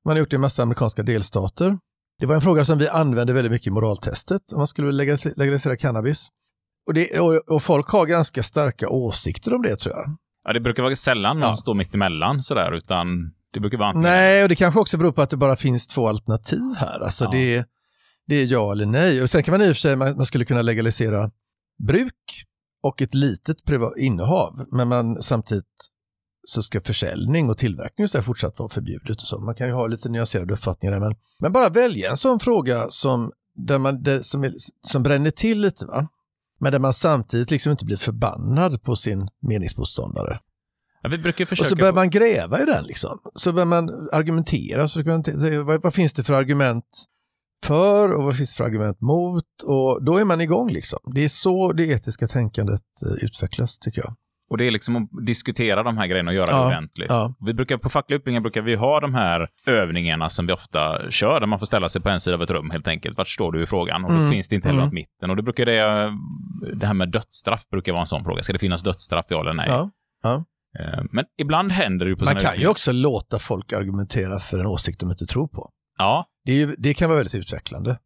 [0.05, 1.77] Man har gjort det i massa amerikanska delstater.
[2.19, 4.91] Det var en fråga som vi använde väldigt mycket i moraltestet, om man skulle
[5.35, 6.27] legalisera cannabis.
[6.87, 10.17] Och, det, och, och folk har ganska starka åsikter om det tror jag.
[10.45, 11.55] Ja, det brukar vara sällan någon Ja.
[11.55, 14.09] står mitt emellan sådär, utan det brukar vara antingen...
[14.09, 16.99] Nej, och det kanske också beror på att det bara finns två alternativ här.
[16.99, 17.31] Alltså Ja.
[17.31, 17.65] det, är-
[18.27, 19.21] det är ja eller nej.
[19.23, 21.31] Och sen kan man i och för sig, man, man skulle kunna legalisera
[21.87, 22.43] bruk
[22.83, 25.65] och ett litet privat innehav, men man samtidigt
[26.47, 29.21] så ska försäljning och tillverkning så fortsatt vara förbjudet.
[29.21, 29.39] Och så.
[29.39, 32.85] Man kan ju ha lite nyanserade uppfattningar där, men, men bara välja en sån fråga
[32.89, 36.07] som, där man, det, som, som bränner till lite, va?
[36.59, 40.39] Men där man samtidigt liksom inte blir förbannad på sin meningsmotståndare.
[41.01, 41.69] Ja, vi brukar Och försöka...
[41.69, 43.19] så börjar man gräva i den liksom.
[43.35, 44.87] Så börjar man argumentera.
[44.87, 47.05] Så man säga, vad, vad finns det för argument
[47.63, 49.63] för och vad finns det för argument mot?
[49.63, 50.99] Och då är man igång liksom.
[51.15, 54.15] Det är så det etiska tänkandet eh, utvecklas tycker jag.
[54.49, 57.09] Och det är liksom att diskutera de här grejerna och göra Ja, det ordentligt.
[57.09, 57.35] ja.
[57.45, 61.39] Vi brukar, på fackliga utbildningar brukar vi ha de här övningarna som vi ofta kör,
[61.39, 63.17] där man får ställa sig på en sida av ett rum helt enkelt.
[63.17, 64.03] Vart står du i frågan?
[64.05, 64.85] Och då Mm, finns det inte heller mm.
[64.87, 65.29] något mitten.
[65.29, 66.11] Och då brukar det,
[66.79, 68.43] det här med dödsstraff brukar vara en sån fråga.
[68.43, 69.67] Ska det finnas dödsstraff, ja eller nej?
[70.23, 70.45] Ja.
[70.79, 74.59] Eh, Men ibland händer det ju på Man kan ju också låta folk argumentera för
[74.59, 75.69] en åsikt de inte tror på.
[75.97, 77.97] Ja, Det, ju, det kan vara väldigt utvecklande.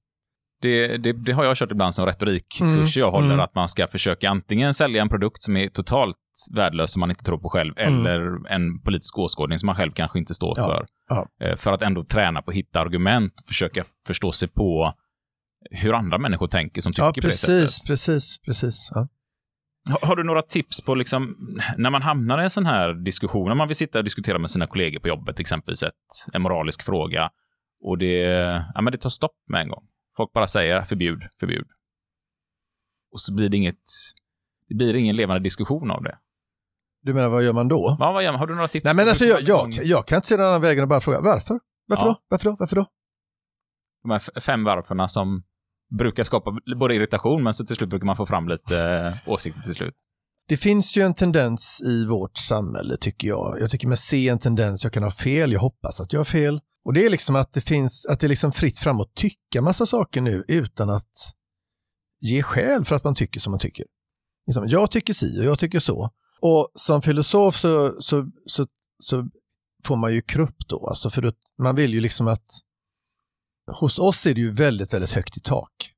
[0.62, 3.39] Det, det, det har jag kört ibland som retorikkurs Mm, jag håller, mm.
[3.39, 6.17] att man ska försöka antingen sälja en produkt som är totalt
[6.56, 8.06] värdelös, som man inte tror på själv, Mm.
[8.06, 10.86] eller en politisk åskådning som man själv kanske inte står Ja, för.
[11.10, 11.45] ja.
[11.48, 14.93] Eh, För att ändå träna på att hitta argument försöka förstå sig på
[15.72, 17.88] hur andra människor tänker som tycker Ja, på det precis, sättet.
[17.88, 18.89] precis, precis.
[18.93, 19.08] Ja.
[19.91, 21.36] Har, har du några tips på, liksom,
[21.78, 24.52] när man hamnar i en sån här diskussion, om man vill sitta och diskutera med
[24.52, 25.93] sina kollegor på jobbet, exempelvis ett,
[26.34, 27.30] en moralisk fråga,
[27.84, 28.15] och det,
[28.76, 29.84] ja, men det tar stopp med en gång.
[30.19, 31.67] Folk bara säger förbjud, förbjud.
[33.12, 33.79] Och så blir det inget,
[34.69, 36.17] det blir ingen levande diskussion av det.
[37.01, 37.95] Du menar, vad gör man då?
[37.99, 38.39] Va, vad gör man?
[38.39, 38.84] Har du några tips?
[38.84, 41.21] Nej, men alltså jag, jag, jag kan inte se den andra vägen och bara fråga
[41.21, 41.60] varför?
[41.88, 42.10] Varför Ja.
[42.12, 42.21] då?
[42.27, 42.55] Varför då?
[42.60, 42.86] Varför då?
[44.03, 45.43] De här fem varförna som
[45.97, 49.75] brukar skapa både irritation, men så till slut brukar man få fram lite åsikter till
[49.75, 49.95] slut.
[50.47, 53.58] Det finns ju en tendens i vårt samhälle tycker jag.
[53.60, 56.25] Jag tycker mig se en tendens, jag kan ha fel, jag hoppas att jag har
[56.25, 56.62] fel.
[56.85, 59.61] Och det är liksom att det finns, att det är liksom fritt fram att tycka
[59.61, 61.33] massa saker nu utan att
[62.19, 63.85] ge skäl för att man tycker som man tycker.
[64.47, 66.09] Liksom, jag tycker si och jag tycker så.
[66.41, 68.67] Och som filosof så, så, så,
[68.99, 69.29] så
[69.85, 72.45] får man ju krupp då, alltså för att man vill ju liksom att
[73.71, 75.93] hos oss är det ju väldigt, väldigt högt i tak.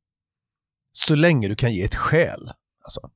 [0.91, 2.51] Så länge du kan ge ett skäl.
[2.83, 3.11] Alltså.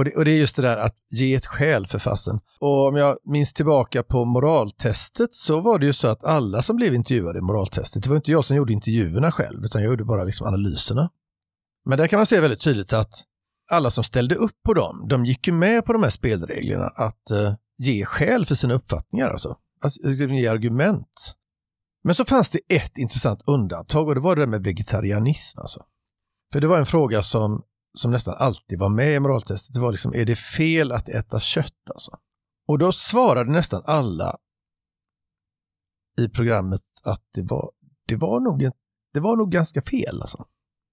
[0.00, 2.40] Och det, och det är just det där att ge ett skäl för fasen.
[2.60, 6.76] Och om jag minns tillbaka på moraltestet så var det ju så att alla som
[6.76, 10.04] blev intervjuade i moraltestet, det var inte jag som gjorde intervjuerna själv, utan jag gjorde
[10.04, 11.10] bara liksom analyserna.
[11.84, 13.22] Men där kan man se väldigt tydligt att
[13.70, 17.30] alla som ställde upp på dem, de gick ju med på de här spelreglerna att
[17.30, 19.56] eh, ge skäl för sina uppfattningar, alltså.
[19.80, 21.34] Att liksom ge argument.
[22.04, 25.60] Men så fanns det ett intressant undantag och det var det där med vegetarianism.
[25.60, 25.82] Alltså.
[26.52, 27.62] För det var en fråga som
[27.94, 31.40] som nästan alltid var med i moraltestet, det var liksom, är det fel att äta
[31.40, 32.18] kött alltså?
[32.68, 34.36] Och då svarade nästan alla
[36.18, 37.70] i programmet att det var,
[38.08, 38.70] det var, nog,
[39.14, 40.44] det var nog ganska fel alltså.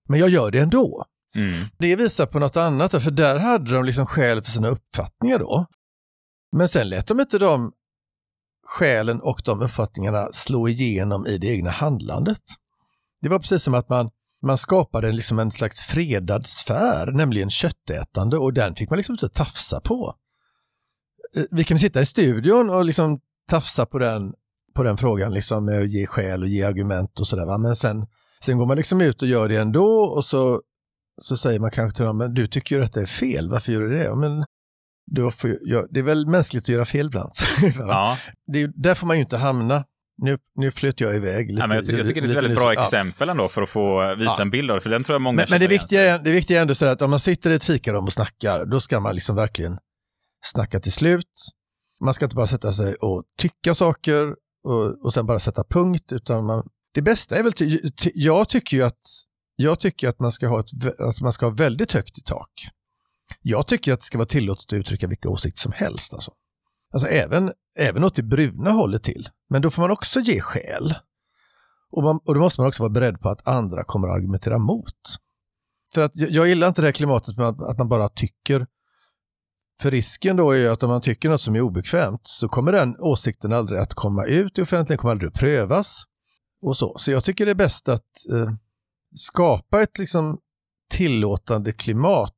[0.09, 1.05] Men jag gör det ändå.
[1.35, 1.65] Mm.
[1.77, 5.65] Det visar på något annat, för där hade de liksom skäl för sina uppfattningar då.
[6.51, 7.73] Men sen lät de inte de
[8.67, 12.41] skälen och de uppfattningarna slå igenom i det egna handlandet.
[13.21, 14.09] Det var precis som att man
[14.45, 19.29] man skapade liksom en slags fredad sfär, nämligen köttätande och den fick man liksom inte
[19.29, 20.15] tafsa på.
[21.37, 23.19] Eh, Vi kan sitta i studion och liksom
[23.49, 24.33] tafsa på den,
[24.75, 27.57] på den frågan, liksom med att ge skäl och ge argument och sådär.
[27.57, 28.07] Men sen,
[28.45, 30.61] sen går man liksom ut och gör det ändå och så,
[31.21, 33.71] så säger man kanske till dem, men du tycker ju att det är fel, varför
[33.71, 34.15] gör du det?
[34.15, 34.45] Men
[35.11, 37.31] då får ju, ja, det är väl mänskligt att göra fel ibland.
[37.77, 38.17] Ja,
[38.53, 39.83] det är, där får man ju inte hamna.
[40.17, 41.61] Nu, nu flöt jag iväg lite.
[41.61, 42.81] ja, men jag, tycker, jag tycker det är ett väldigt bra ja.
[42.81, 44.41] exempel ändå för att få visa Ja.
[44.41, 46.31] en bild av det, för den tror jag många Men, men det, viktiga är, det
[46.31, 48.99] viktiga är ändå så att om man sitter i ett fikarum och snackar, då ska
[48.99, 49.77] man liksom verkligen
[50.41, 51.31] snacka till slut.
[52.03, 56.11] Man ska inte bara sätta sig och tycka saker och, och sen bara sätta punkt,
[56.11, 58.99] utan man, det bästa är väl, ty, ty, jag tycker ju att,
[59.55, 62.51] jag tycker att man ska ha ett, alltså man ska ha väldigt högt i tak.
[63.41, 66.13] Jag tycker att det ska vara tillåtet att uttrycka vilka åsikter som helst.
[66.13, 66.31] Alltså,
[66.93, 69.29] alltså även, även åt det bruna hållet till.
[69.49, 70.95] Men då får man också ge skäl.
[71.91, 74.57] Och, man, och då måste man också vara beredd på att andra kommer att argumentera
[74.57, 74.93] mot.
[75.93, 78.67] För att jag, jag gillar inte det här klimatet med att, att man bara tycker.
[79.81, 82.71] För risken då är ju att om man tycker något som är obekvämt så kommer
[82.71, 86.03] den åsikten aldrig att komma ut i offentligheten, kommer aldrig att prövas.
[86.61, 86.97] Och så.
[86.97, 88.01] så jag tycker det är bäst att
[88.33, 88.53] eh,
[89.15, 90.39] skapa ett liksom
[90.89, 92.33] tillåtande klimat.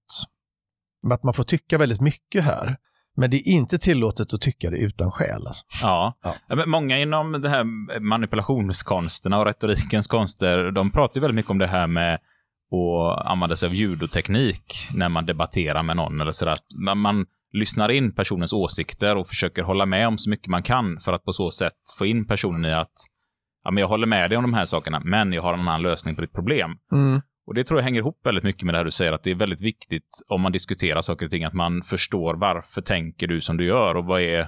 [1.04, 2.78] Med att man får tycka väldigt mycket här.
[3.20, 5.48] Men det är inte tillåtet att tycka det utan skäl.
[5.48, 5.66] Alltså.
[5.82, 6.14] Ja.
[6.48, 6.66] Ja.
[6.66, 7.64] Många inom det här
[8.00, 13.68] manipulationskonsterna och retorikens konster, de pratar väldigt mycket om det här med att använda sig
[13.68, 16.58] av judoteknik när man debatterar med någon eller sådär.
[16.86, 21.00] Man, man lyssnar in personens åsikter och försöker hålla med om så mycket man kan
[21.00, 22.94] för att på så sätt få in personen i att
[23.64, 25.82] ja, men jag håller med dig om de här sakerna, men jag har en annan
[25.82, 26.72] lösning på ditt problem.
[26.92, 27.22] Mm.
[27.50, 29.32] Och det tror jag hänger ihop väldigt mycket med det här du säger, att det
[29.32, 33.42] är väldigt viktigt om man diskuterar saker och ting, att man förstår varför tänker du
[33.42, 34.48] som du gör och vad är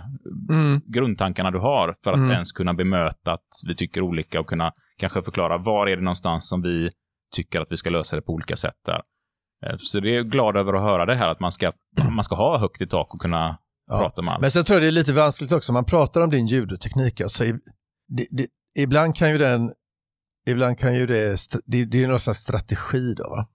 [0.51, 0.81] Mm.
[0.87, 2.31] grundtankarna du har för att Mm.
[2.31, 6.49] ens kunna bemöta att vi tycker olika och kunna kanske förklara var är det någonstans
[6.49, 6.89] som vi
[7.35, 9.01] tycker att vi ska lösa det på olika sätt där.
[9.65, 11.71] Eh, Så det är glad över att höra det här, att man ska,
[12.09, 13.99] man ska ha högt i tak och kunna Ja.
[13.99, 14.41] prata med alla.
[14.41, 17.21] Men sen tror jag det är lite vanskligt också, man pratar om din judoteknik.
[17.21, 17.43] Alltså,
[18.07, 18.47] det, det,
[18.79, 19.71] ibland kan ju den,
[20.47, 23.47] ibland kan ju det, det, det är någon slags strategi då va?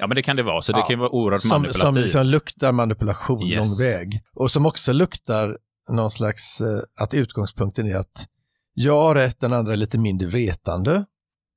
[0.00, 0.84] Ja, men det kan det vara, så det Ja.
[0.86, 2.02] kan ju vara oerhört Som, som manipulativt.
[2.04, 3.58] liksom luktar manipulation Yes.
[3.80, 4.20] lång väg.
[4.34, 5.58] Och som också luktar
[5.90, 8.26] någon slags, eh, att utgångspunkten är att
[8.74, 11.04] jag har rätt, den andra är lite mindre vetande.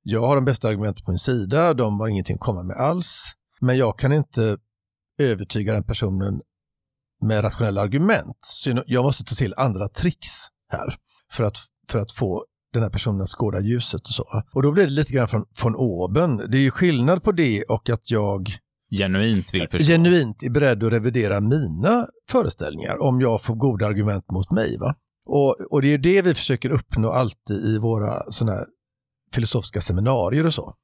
[0.02, 3.32] Jag har de bästa argumenten på min sida, de har ingenting att komma med alls.
[3.60, 4.58] Men jag kan inte
[5.18, 6.40] övertyga den personen
[7.22, 8.36] med rationella argument.
[8.40, 10.28] Så jag måste ta till andra tricks
[10.72, 10.94] här
[11.32, 11.56] för att,
[11.88, 14.42] för att få den här personen att skåda ljuset och så.
[14.54, 16.36] Och då blir det lite grann från, från oben.
[16.36, 18.48] Det är ju skillnad på det och att jag
[18.90, 19.92] Genuint vill förstå.
[19.92, 24.78] genuint är beredd att revidera mina föreställningar om jag får goda argument mot mig.
[24.78, 24.94] Va?
[25.26, 28.66] Och, och det är det vi försöker uppnå alltid i våra såna här
[29.34, 30.74] filosofiska seminarier och så.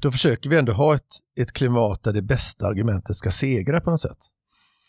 [0.00, 1.06] Då försöker vi ändå ha ett,
[1.40, 4.18] ett klimat där det bästa argumentet ska segra på något sätt.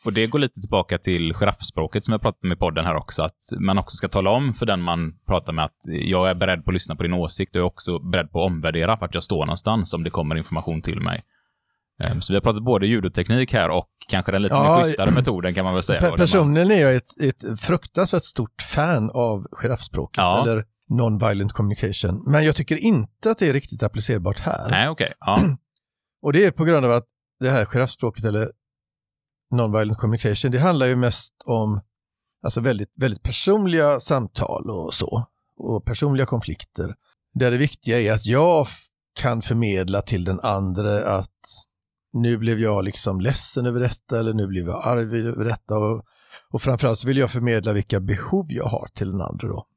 [0.06, 3.24] Och det går lite tillbaka till giraffspråket som jag pratade om i podden här också,
[3.24, 6.66] att man också ska tala om för den man pratar med att jag är beredd
[6.66, 9.14] på att lyssna på din åsikt och jag är också beredd på att omvärdera vart
[9.14, 11.24] jag står någonstans om det kommer information till mig.
[12.04, 15.12] Ehm, Så vi har pratat både judoteknik här och kanske den lite Ja, mer schysstare
[15.12, 16.02] metoden kan man väl säga.
[16.02, 20.42] Pe- Och personligen är jag ett, ett fruktansvärt stort fan av giraffspråket, Ja.
[20.44, 22.24] eller non-violent communication.
[22.32, 24.70] Men jag tycker inte att det är riktigt applicerbart här.
[24.70, 25.14] Nej, okej.
[25.20, 25.40] Ja.
[26.22, 27.06] Och det är på grund av att
[27.40, 28.50] det här giraffspråket eller
[29.52, 31.82] non-violent communication, det handlar ju mest om
[32.44, 35.26] alltså väldigt, väldigt personliga samtal och så.
[35.58, 36.96] Och personliga konflikter.
[37.34, 38.68] Där det viktiga är att jag
[39.20, 41.40] kan förmedla till den andra att
[42.14, 45.78] nu blev jag liksom ledsen över detta eller nu blev jag arg över detta.
[45.78, 46.06] Och,
[46.50, 49.68] och framförallt så vill jag förmedla vilka behov jag har till den andra då.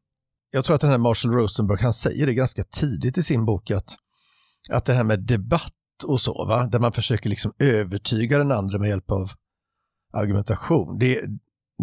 [0.50, 3.70] Jag tror att den här Marshall Rosenberg, han säger det ganska tidigt i sin bok
[3.70, 3.96] att,
[4.70, 5.72] att det här med debatt
[6.04, 6.66] och så, va?
[6.66, 9.30] där man försöker liksom övertyga den andra med hjälp av
[10.12, 10.98] argumentation.
[10.98, 11.20] Det,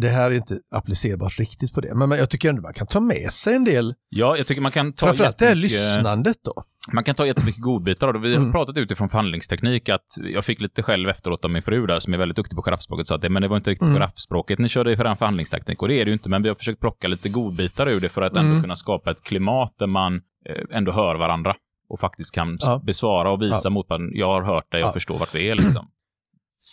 [0.01, 1.95] det här är inte applicerbart riktigt på det.
[1.95, 4.61] Men men jag tycker ändå man kan ta med sig en del, ja, jag tycker
[4.61, 6.63] man kan ta framförallt det här lyssnandet då.
[6.93, 8.19] Man kan ta jättemycket godbitar av det.
[8.19, 8.51] Vi har Mm.
[8.51, 12.17] pratat utifrån förhandlingsteknik att jag fick lite själv efteråt av min fru där som är
[12.17, 13.95] väldigt duktig på giraffspråket sa att det, men det var inte riktigt Mm.
[13.95, 16.55] giraffspråket ni körde i för förhandlingsteknik och det är det ju inte men vi har
[16.55, 18.61] försökt plocka lite godbitar ur det för att ändå Mm.
[18.61, 20.15] kunna skapa ett klimat där man
[20.49, 21.55] eh, ändå hör varandra
[21.89, 22.81] och faktiskt kan Ja.
[22.85, 23.69] besvara och visa Ja.
[23.69, 23.85] mot.
[24.13, 24.93] Jag har hört dig och Ja.
[24.93, 25.87] förstår vart vi är liksom.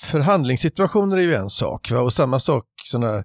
[0.04, 2.00] Förhandlingssituationer är ju en sak va?
[2.00, 3.24] och samma sak sådana här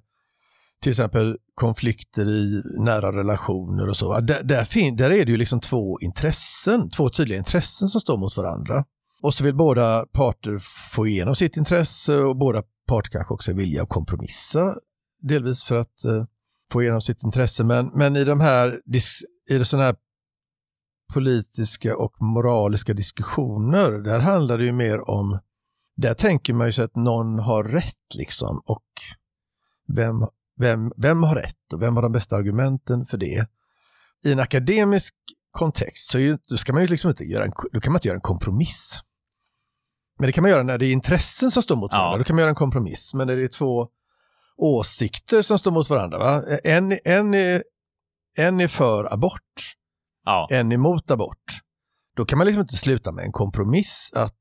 [0.81, 4.19] till exempel konflikter i nära relationer och så.
[4.19, 8.17] Där, där, fin- där är det ju liksom två intressen, två tydliga intressen som står
[8.17, 8.85] mot varandra.
[9.21, 10.57] Och så vill båda parter
[10.95, 14.75] få igenom sitt intresse och båda parter kanske också är villiga att kompromissa
[15.21, 16.25] delvis för att eh,
[16.71, 17.63] få igenom sitt intresse.
[17.63, 19.95] Men, men i de här, dis- i sådana här
[21.13, 25.39] politiska och moraliska diskussioner, där handlar det ju mer om
[25.97, 28.83] där tänker man ju sig att någon har rätt liksom och
[29.95, 30.27] vem,
[30.59, 33.47] vem, vem har rätt och vem har de bästa argumenten för det.
[34.25, 35.15] I en akademisk
[35.51, 38.07] kontext så är ju, ska man ju liksom inte göra en, då kan man inte
[38.07, 38.99] göra en kompromiss.
[40.19, 41.97] Men det kan man göra när det är intressen som står mot Ja.
[41.97, 43.13] varandra, då kan man göra en kompromiss.
[43.13, 43.87] Men när det är två
[44.57, 46.43] åsikter som står mot varandra, va?
[46.63, 47.63] En, en, är,
[48.37, 49.73] en är för abort,
[50.25, 50.47] Ja.
[50.51, 51.59] en emot abort,
[52.15, 54.39] då kan man liksom inte sluta med en kompromiss att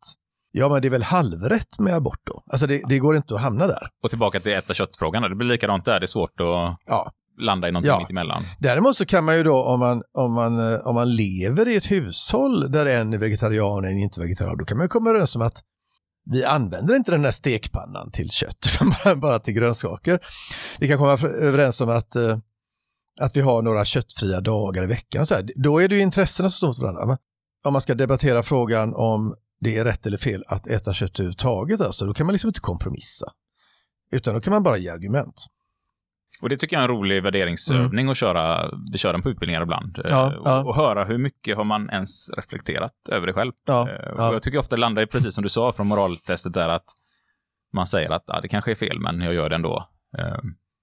[0.58, 2.42] ja men det är väl halvrätt med abort då.
[2.50, 3.88] Alltså det, det går inte att hamna där.
[4.02, 5.22] Och tillbaka till äta köttfrågan.
[5.22, 6.00] Det blir likadant där.
[6.00, 7.12] Det är svårt att Ja.
[7.40, 7.98] landa i någonting Ja.
[7.98, 8.42] mitt emellan.
[8.58, 11.76] Däremot så kan man ju då om man, om, man, eh, om man lever i
[11.76, 14.88] ett hushåll där en är vegetarian och en är inte vegetarian, då kan man ju
[14.88, 15.62] komma överens om att
[16.30, 20.18] vi använder inte den där stekpannan till kött, utan bara, bara till grönsaker.
[20.78, 22.38] Vi kan komma överens om att, eh,
[23.20, 25.26] att vi har några köttfria dagar i veckan.
[25.26, 25.46] Så här.
[25.56, 27.06] Då är det ju intressena som står mot varandra.
[27.06, 27.16] Men
[27.66, 31.80] om man ska debattera frågan om det är rätt eller fel att äta kött överhuvudtaget.
[31.80, 33.26] Alltså, då kan man liksom inte kompromissa.
[34.10, 35.46] Utan då kan man bara ge argument.
[36.42, 38.70] Och det tycker jag är en rolig värderingsövning att köra.
[38.92, 39.98] Vi kör den på utbildningar ibland.
[39.98, 40.10] Mm.
[40.10, 40.60] Ja, Eh, ja.
[40.60, 43.52] Och, och höra hur mycket har man ens reflekterat över det själv.
[43.66, 44.28] Ja, Eh, ja.
[44.28, 46.84] Och jag tycker ofta det landar i precis som du sa från moraltestet där att
[47.72, 49.88] man säger att ah, det kanske är fel, men jag gör det ändå.
[50.18, 50.36] Eh,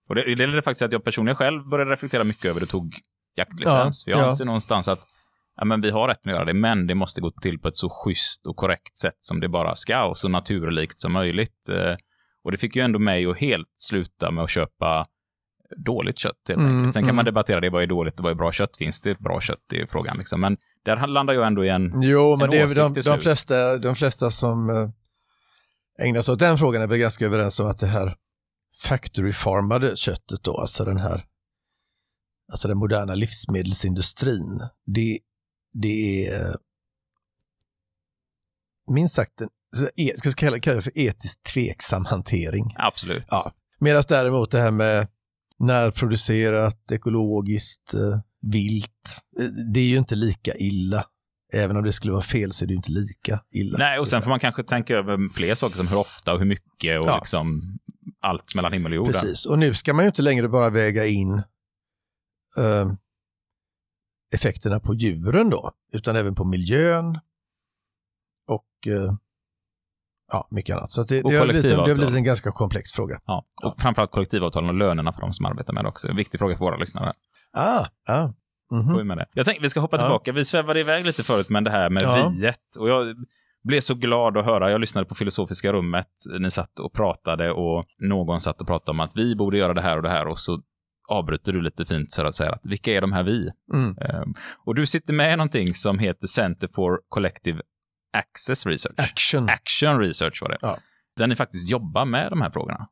[0.09, 2.69] Och det, det är faktiskt att jag personligen själv började reflektera mycket över det och
[2.69, 2.95] tog
[3.35, 4.03] jaktlicens.
[4.07, 4.29] Ja, För jag ja.
[4.29, 5.07] anser någonstans att
[5.55, 7.75] ja, men vi har rätt att göra det, men det måste gå till på ett
[7.75, 11.69] så schysst och korrekt sätt som det bara ska och så naturlikt som möjligt.
[11.69, 11.95] Eh,
[12.43, 15.05] Och det fick ju ändå mig att helt sluta med att köpa
[15.85, 16.93] dåligt kött helt Mm, enkelt.
[16.93, 17.15] Sen kan mm.
[17.15, 18.77] man debattera det, vad är dåligt och vad är bra kött?
[18.77, 19.73] Finns det bra kött?
[19.73, 20.41] Är frågan liksom.
[20.41, 22.01] Men där landar jag ändå i en...
[22.01, 24.89] Jo, men en det är, de, de, flesta, de flesta som eh,
[26.07, 28.15] ägnar sig åt den frågan är väl ganska överens om att det här
[28.85, 31.21] factory-farmade köttet då, alltså den här,
[32.51, 35.19] alltså den moderna livsmedelsindustrin, det,
[35.73, 36.55] det är eh,
[38.91, 39.49] minst sagt en,
[39.95, 42.65] e- ska jag kalla, kalla det för etiskt tveksam hantering.
[42.75, 43.27] Absolut.
[43.29, 43.51] Ja.
[43.79, 45.07] Medan däremot det här med
[45.59, 51.05] närproducerat, ekologiskt, eh, vilt, eh, det är ju inte lika illa.
[51.53, 53.77] Även om det skulle vara fel så är det ju inte lika illa.
[53.77, 56.45] Nej, och sen får man kanske tänka över fler saker som hur ofta och hur
[56.45, 57.17] mycket och Ja.
[57.17, 57.77] liksom
[58.21, 59.11] allt mellan himmel och jord.
[59.11, 61.33] Precis, och nu ska man ju inte längre bara väga in
[62.57, 62.91] eh,
[64.33, 67.19] effekterna på djuren då, utan även på miljön
[68.47, 69.13] och eh,
[70.31, 70.91] ja, mycket annat.
[70.91, 73.19] Så det, det, har blivit, en- det har blivit en ganska komplex fråga.
[73.25, 73.45] Ja.
[73.65, 76.07] Och framförallt kollektivavtalen och lönerna för de som arbetar med det också.
[76.07, 77.13] En viktig fråga för våra lyssnare.
[77.53, 78.29] Ah, ah.
[78.71, 78.97] mhm.
[78.97, 79.25] Vi med det.
[79.33, 80.01] Jag tänkte vi ska hoppa Ja.
[80.01, 80.31] tillbaka.
[80.31, 82.29] Vi svävade iväg lite förut med det här med Ja.
[82.29, 82.75] viet.
[82.79, 83.15] Och jag
[83.63, 84.71] blev så glad att höra.
[84.71, 86.07] Jag lyssnade på Filosofiska rummet.
[86.39, 89.81] Ni satt och pratade och någon satt och pratade om att vi borde göra det
[89.81, 90.61] här och det här och så
[91.09, 93.49] avbryter du lite fint så att säga att vilka är de här vi?
[93.73, 93.97] Mm.
[93.97, 94.33] Ehm,
[94.65, 97.61] och du sitter med i någonting som heter Center for Collective
[98.17, 98.99] Access Research.
[98.99, 99.49] Action.
[99.49, 100.57] Action Research var det.
[100.61, 100.77] Ja.
[101.15, 102.87] Där ni faktiskt jobbar med de här frågorna.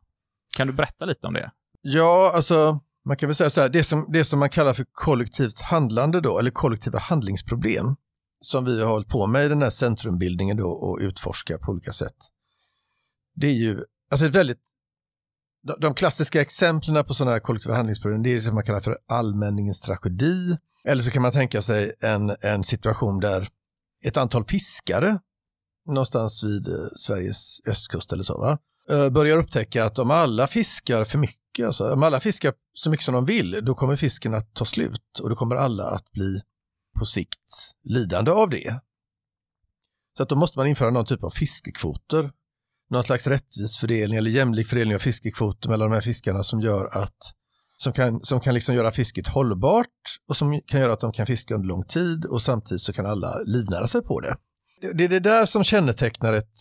[0.57, 1.51] Kan du berätta lite om det?
[1.82, 4.86] Ja, alltså man kan väl säga så här, det som, det som man kallar för
[4.91, 7.95] kollektivt handlande då, eller kollektiva handlingsproblem,
[8.41, 11.91] som vi har hållit på med i den här centrumbildningen då och utforska på olika
[11.91, 12.16] sätt.
[13.36, 14.62] Det är ju, alltså ett väldigt,
[15.64, 18.97] de, klassiska exemplen på sådana här kollektiva handlingsproblem, det är det som man kallar för
[19.07, 20.57] allmänningens tragedi.
[20.86, 23.47] Eller så kan man tänka sig en, en situation där
[24.03, 25.20] ett antal fiskare
[25.88, 28.57] någonstans vid eh, Sveriges östkust eller så, va?
[28.89, 33.05] Eh, börjar upptäcka att om alla fiskar för mycket, alltså, om alla fiskar så mycket
[33.05, 36.41] som de vill, då kommer fisken att ta slut och då kommer alla att bli
[36.99, 38.80] på sikt lidande av det.
[40.18, 42.32] Så att då måste man införa någon typ av fiskekvoter,
[42.92, 46.98] någon slags rättvis fördelning eller jämlik fördelning av fiskekvoter mellan de här fiskarna som gör
[46.98, 47.18] att
[47.78, 49.88] som kan, som kan liksom göra fisket hållbart
[50.28, 53.06] och som kan göra att de kan fiska under lång tid och samtidigt så kan
[53.06, 54.38] alla livnära sig på det.
[54.94, 56.52] Det är det där som kännetecknar ett,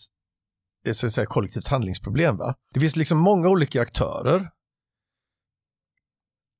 [0.87, 2.37] ett så att säga, kollektivt handlingsproblem.
[2.37, 2.55] Va?
[2.73, 4.49] Det finns liksom många olika aktörer.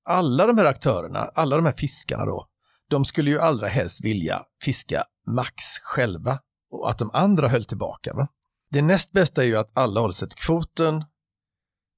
[0.06, 2.48] Alla de här aktörerna, alla de här fiskarna då,
[2.90, 5.04] de skulle ju allra helst vilja fiska
[5.36, 6.40] max själva
[6.72, 8.14] och att de andra höll tillbaka.
[8.14, 8.28] Va?
[8.72, 11.04] Det näst bästa är ju att alla håller sig till kvoten.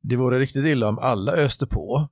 [0.01, 2.09] Det vore riktigt illa om alla öste på.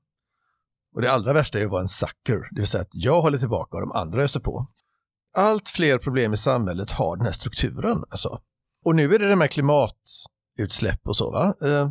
[0.95, 3.37] Och det allra värsta är att vara en sucker, det vill säga att jag håller
[3.37, 4.67] tillbaka och de andra öser på.
[5.35, 8.03] Allt fler problem i samhället har den här strukturen.
[8.09, 8.39] Alltså.
[8.85, 11.31] Och nu är det det med klimatutsläpp och så.
[11.31, 11.55] va?
[11.67, 11.89] Eh,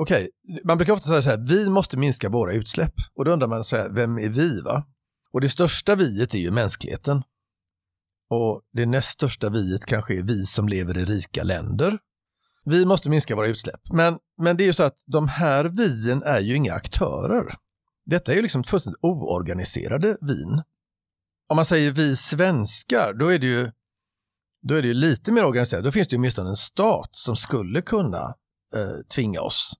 [0.00, 0.30] Okej,
[0.64, 2.94] man brukar ofta säga så här, vi måste minska våra utsläpp.
[3.14, 4.60] Och då undrar man så här, vem är vi?
[4.60, 4.86] va?
[5.32, 7.22] Och det största viet är ju mänskligheten.
[8.30, 11.98] Och det näst största viet kanske är vi som lever i rika länder.
[12.64, 13.80] Vi måste minska våra utsläpp.
[13.92, 17.54] Men, men det är ju så att de här vien är ju inga aktörer.
[18.06, 20.62] Detta är ju liksom fullständigt oorganiserade vin.
[21.48, 23.70] Om man säger vi svenskar, då är det ju,
[24.62, 25.84] då är det ju lite mer organiserat.
[25.84, 28.34] Då finns det ju åtminstone en stat som skulle kunna
[28.74, 29.74] eh, tvinga oss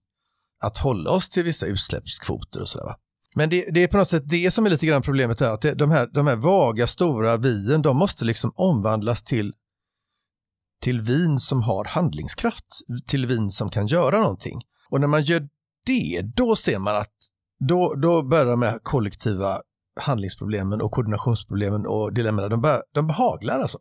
[0.63, 2.95] att hålla oss till vissa utsläppskvoter och sådär.
[3.35, 5.61] Men det, det är på något sätt det som är lite grann problemet här, att
[5.61, 9.53] det, de, här, de här vaga stora vien, de måste liksom omvandlas till,
[10.81, 12.65] till vin som har handlingskraft,
[13.07, 14.61] till vin som kan göra någonting.
[14.89, 15.47] Och när man gör
[15.85, 17.13] det, då ser man att
[17.67, 19.61] då, då börjar de här kollektiva
[20.01, 23.79] handlingsproblemen och koordinationsproblemen och dilemman, de, bör, de behaglar alltså.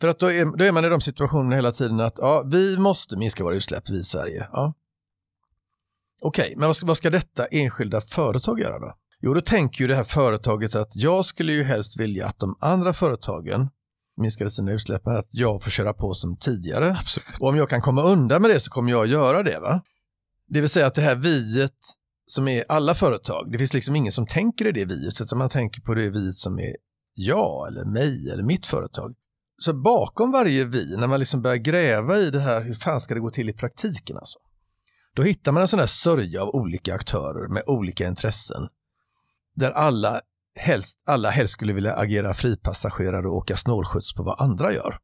[0.00, 2.78] För att då är, då är man i de situationerna hela tiden att ja, vi
[2.78, 4.48] måste minska våra utsläpp, vi i Sverige.
[4.52, 4.74] Ja.
[6.20, 8.94] Okej, men vad ska, vad ska detta enskilda företag göra då?
[9.20, 12.56] Jo, då tänker ju det här företaget att jag skulle ju helst vilja att de
[12.60, 13.68] andra företagen
[14.16, 16.96] minskade sina utsläpp, att jag får köra på som tidigare.
[17.00, 17.40] Absolut.
[17.40, 19.58] Och om jag kan komma undan med det så kommer jag göra det.
[19.58, 19.82] va?
[20.48, 21.78] Det vill säga att det här viet
[22.26, 25.48] som är alla företag, det finns liksom ingen som tänker i det viet, utan man
[25.48, 26.76] tänker på det viet som är
[27.14, 29.14] jag eller mig eller mitt företag.
[29.62, 33.14] så bakom varje vi, när man liksom börjar gräva i det här, hur fan ska
[33.14, 34.38] det gå till i praktiken alltså?
[35.16, 38.68] Då hittar man en sån här sörja av olika aktörer med olika intressen.
[39.54, 40.20] Där alla
[40.58, 44.98] helst, alla helst skulle vilja agera fripassagerare och åka snålskjuts på vad andra gör.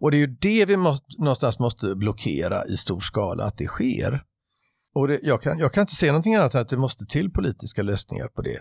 [0.00, 3.66] Och det är ju det vi måste, någonstans måste blockera i stor skala, att det
[3.66, 4.24] sker.
[4.94, 7.30] Och det, jag, kan, jag kan inte se någonting annat än att det måste till
[7.30, 8.60] politiska lösningar på det.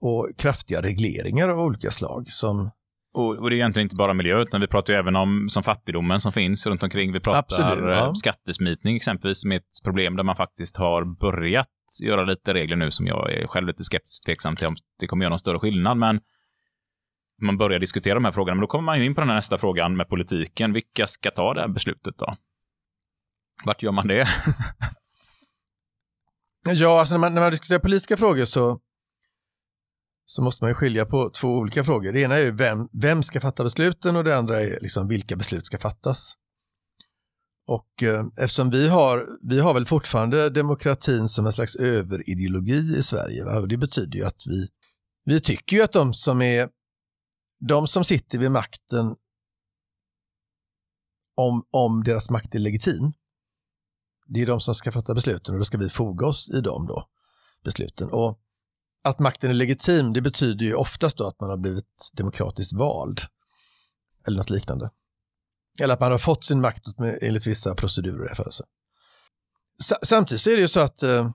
[0.00, 2.70] Och kraftiga regleringar av olika slag som
[3.14, 5.62] och, och det är egentligen inte bara miljö, utan vi pratar ju även om som
[5.62, 7.12] fattigdomen som finns runt omkring.
[7.12, 8.06] Vi pratar Absolut, ja.
[8.06, 11.68] eh, skattesmitning exempelvis, som är ett problem där man faktiskt har börjat
[12.02, 15.24] göra lite regler nu som jag är själv lite skeptisk tveksam till om det kommer
[15.24, 15.96] göra någon större skillnad.
[15.96, 16.20] Men
[17.42, 18.54] man börjar diskutera de här frågorna.
[18.54, 20.72] Men då kommer man ju in på den här nästa frågan med politiken.
[20.72, 22.36] Vilka ska ta det här beslutet då?
[23.64, 24.28] Vart gör man det?
[26.66, 28.80] Ja, alltså när man, när man diskuterar politiska frågor så,
[30.24, 32.12] så måste man ju skilja på två olika frågor.
[32.12, 35.36] Det ena är ju vem, vem ska fatta besluten och det andra är liksom vilka
[35.36, 36.34] beslut ska fattas.
[37.66, 43.02] Och eh, eftersom vi har, vi har väl fortfarande demokratin som en slags överideologi i
[43.02, 43.44] Sverige.
[43.44, 43.60] Va?
[43.60, 44.68] Och det betyder ju att vi,
[45.24, 46.68] vi tycker ju att de som är
[47.68, 49.16] de som sitter vid makten
[51.36, 53.12] om, om deras makt är legitim,
[54.26, 56.86] det är de som ska fatta besluten och då ska vi foga oss i dem
[56.86, 57.08] då,
[57.64, 58.08] besluten.
[58.10, 58.40] Och
[59.04, 63.20] att makten är legitim, det betyder ju oftast då att man har blivit demokratiskt vald.
[64.26, 64.90] Eller något liknande.
[65.80, 66.82] Eller att man har fått sin makt
[67.20, 68.48] enligt vissa procedurer.
[70.02, 71.30] Samtidigt så är det ju så att eh,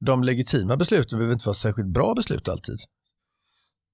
[0.00, 2.78] de legitima besluten behöver inte vara särskilt bra beslut alltid.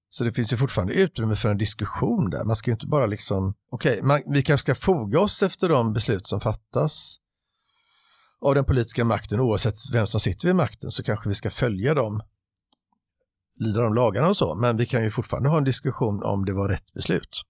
[0.09, 2.43] Så det finns ju fortfarande utrymme för en diskussion där.
[2.43, 5.93] Man ska ju inte bara liksom, okej, okay, vi kanske ska foga oss efter de
[5.93, 7.17] beslut som fattas
[8.41, 11.93] av den politiska makten oavsett vem som sitter vid makten så kanske vi ska följa
[11.93, 12.21] dem,
[13.59, 14.55] lyda de lagarna och så.
[14.55, 17.41] Men vi kan ju fortfarande ha en diskussion om det var rätt beslut.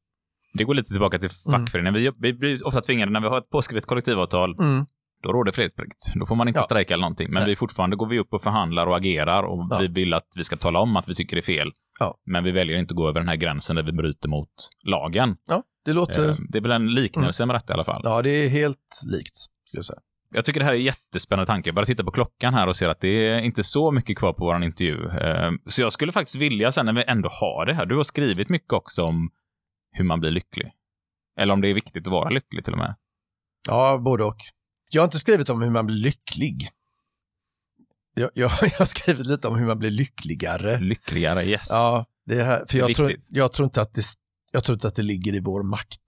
[0.54, 1.62] Det går lite tillbaka till Mm.
[1.62, 1.94] fackföreningen.
[1.94, 4.86] Vi, vi blir ofta tvingade, när vi har ett påskrivet kollektivavtal, Mm.
[5.24, 6.14] då råder fredsplikt.
[6.16, 6.64] Då får man inte Ja.
[6.64, 7.28] strejka eller någonting.
[7.32, 7.50] Men Nej.
[7.52, 9.78] vi fortfarande går vi upp och förhandlar och agerar och Ja.
[9.80, 11.72] vi vill att vi ska tala om att vi tycker det är fel.
[12.00, 12.18] Ja.
[12.26, 14.50] Men vi väljer inte att gå över den här gränsen där vi bryter mot
[14.84, 15.36] lagen.
[15.48, 18.02] Ja, det låter, Eh, Det är väl en liknelse med detta i alla fall.
[18.04, 19.36] ja det är helt likt,
[19.66, 20.00] skulle jag säga.
[20.34, 21.68] Jag tycker det här är en jättespännande tanke.
[21.70, 24.34] Jag bara tittar på klockan här och ser att det är inte så mycket kvar
[24.34, 25.10] på vår intervju.
[25.10, 28.04] Eh, Så jag skulle faktiskt vilja, sen när vi ändå har det här, du har
[28.04, 29.30] skrivit mycket också om
[29.92, 30.72] hur man blir lycklig.
[31.40, 32.96] Eller om det är viktigt att vara lycklig till och med.
[33.68, 34.38] Ja, både och.
[34.92, 36.68] Jag har inte skrivit om hur man blir lycklig.
[38.16, 40.80] Jag, jag, jag har skrivit lite om hur man blir lyckligare.
[40.80, 41.68] Lyckligare, yes.
[41.72, 43.30] Ja, det här, för Det jag tror, viktigt.
[43.32, 44.04] jag, tror inte att det,
[44.52, 46.02] jag tror inte att det ligger i vår makt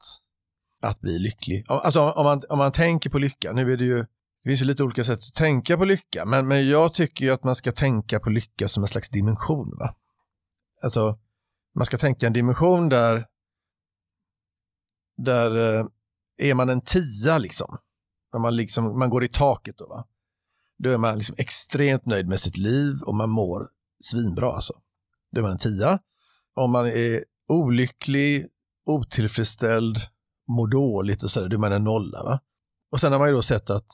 [0.83, 1.65] att bli lycklig.
[1.67, 3.97] Alltså om man, om man tänker på lycka, nu är det ju,
[4.43, 7.31] det finns ju lite olika sätt att tänka på lycka, men, men jag tycker ju
[7.31, 9.77] att man ska tänka på lycka som en slags dimension.
[9.79, 9.95] Va?
[10.83, 11.19] Alltså,
[11.75, 13.25] man ska tänka en dimension där,
[15.17, 15.85] där eh,
[16.37, 17.77] är man en tia liksom,
[18.33, 20.07] när man, liksom, man går i taket då, va?
[20.83, 23.69] då är man liksom extremt nöjd med sitt liv och man mår
[24.03, 24.73] svinbra alltså.
[25.31, 25.99] Då är man en tia.
[26.55, 28.47] Om man är olycklig,
[28.85, 29.97] otillfredsställd,
[30.47, 32.23] mår dåligt och sådär, då är man en nolla.
[32.23, 32.39] Va?
[32.91, 33.89] Och sen har man ju då sett att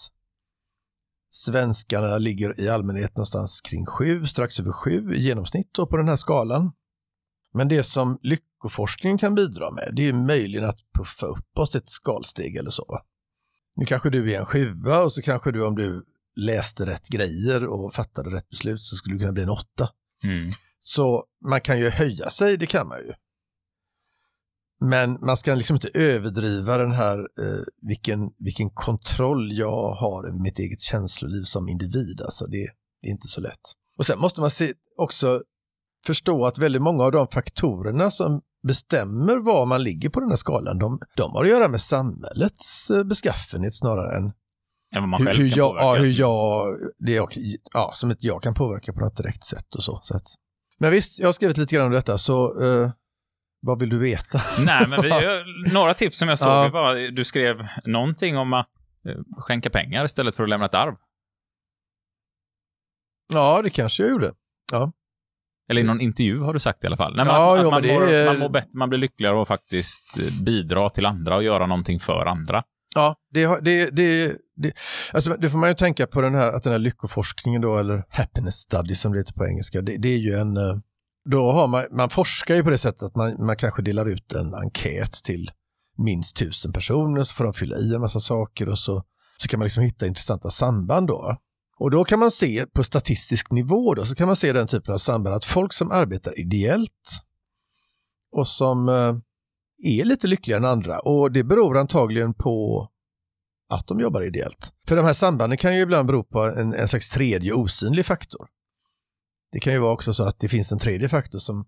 [1.30, 6.08] svenskarna ligger i allmänhet någonstans kring sju, strax över sju i genomsnitt då på den
[6.08, 6.72] här skalan.
[7.54, 11.90] Men det som lyckoforskningen kan bidra med, det är möjligen att puffa upp oss ett
[11.90, 12.86] skalsteg eller så.
[12.90, 13.02] Va?
[13.76, 17.66] Nu kanske du är en sjua och så kanske du om du läste rätt grejer
[17.66, 19.90] och fattade rätt beslut så skulle du kunna bli en åtta.
[20.24, 20.52] Mm.
[20.80, 23.14] Så man kan ju höja sig, det kan man ju.
[24.82, 30.40] Men man ska liksom inte överdriva den här, eh, vilken, vilken kontroll jag har över
[30.40, 32.22] mitt eget känsloliv som individ.
[32.22, 32.70] Alltså det,
[33.02, 33.60] det är inte så lätt.
[33.98, 35.42] Och sen måste man se, också
[36.06, 40.36] förstå att väldigt många av de faktorerna som bestämmer var man ligger på den här
[40.36, 44.32] skalan, de, de har att göra med samhällets eh, beskaffenhet snarare än
[45.18, 47.34] hur, hur jag, ja, hur jag, det jag,
[47.74, 50.00] ja, som ett jag kan påverka på något direkt sätt och så.
[50.04, 50.24] så att.
[50.80, 52.92] Men visst, jag har skrivit lite grann om detta, så eh,
[53.62, 54.40] vad vill du veta?
[54.66, 55.10] Nej, men vi,
[55.74, 56.70] några tips som jag såg Ja.
[56.70, 58.68] var, du skrev någonting om att
[59.10, 60.96] eh, skänka pengar istället för att lämna ett arv.
[63.34, 64.34] Ja, det kanske jag gjorde.
[65.70, 67.16] Eller i någon intervju har du sagt i alla fall.
[67.16, 70.18] Nej, men Ja, jo, man, mår, är- man mår bättre, man blir lyckligare och faktiskt
[70.20, 72.64] eh, bidra till andra och göra någonting för andra.
[72.96, 74.74] Ja, det, det, det, det,
[75.14, 78.04] alltså, det får man ju tänka på den här, att den här lyckoforskningen då, eller
[78.10, 80.78] happiness study som det heter på engelska, det, det är ju en, eh,
[81.30, 84.34] då har man, man forskar ju på det sättet att man, man kanske delar ut
[84.34, 85.52] en enkät till
[85.98, 89.04] minst tusen personer, så får de fylla i en massa saker och så,
[89.38, 91.38] så kan man liksom hitta intressanta samband då.
[91.80, 94.94] Och då kan man se på statistisk nivå då, så kan man se den typen
[94.94, 97.24] av samband att folk som arbetar ideellt
[98.32, 99.16] och som eh,
[99.84, 101.00] är lite lyckligare än andra.
[101.00, 102.88] Och det beror antagligen på
[103.70, 104.74] att de jobbar ideellt.
[104.88, 108.48] För de här sambanden kan ju ibland bero på en, en slags tredje osynlig faktor.
[109.52, 111.66] Det kan ju vara också så att det finns en tredje faktor som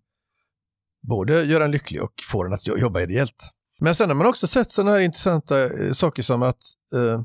[1.08, 3.52] både gör en lycklig och får en att jobba ideellt.
[3.80, 6.62] Men sen har man också sett sådana här intressanta eh, saker som att
[6.96, 7.22] eh,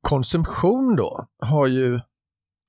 [0.00, 2.00] konsumtion då har ju,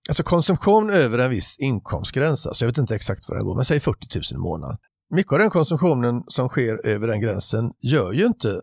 [0.09, 3.65] alltså konsumtion över en viss inkomstgräns, alltså jag vet inte exakt vad det går, men
[3.65, 4.77] säg 40 000 i månaden.
[5.13, 8.61] Mycket av den konsumtionen som sker över den gränsen gör ju inte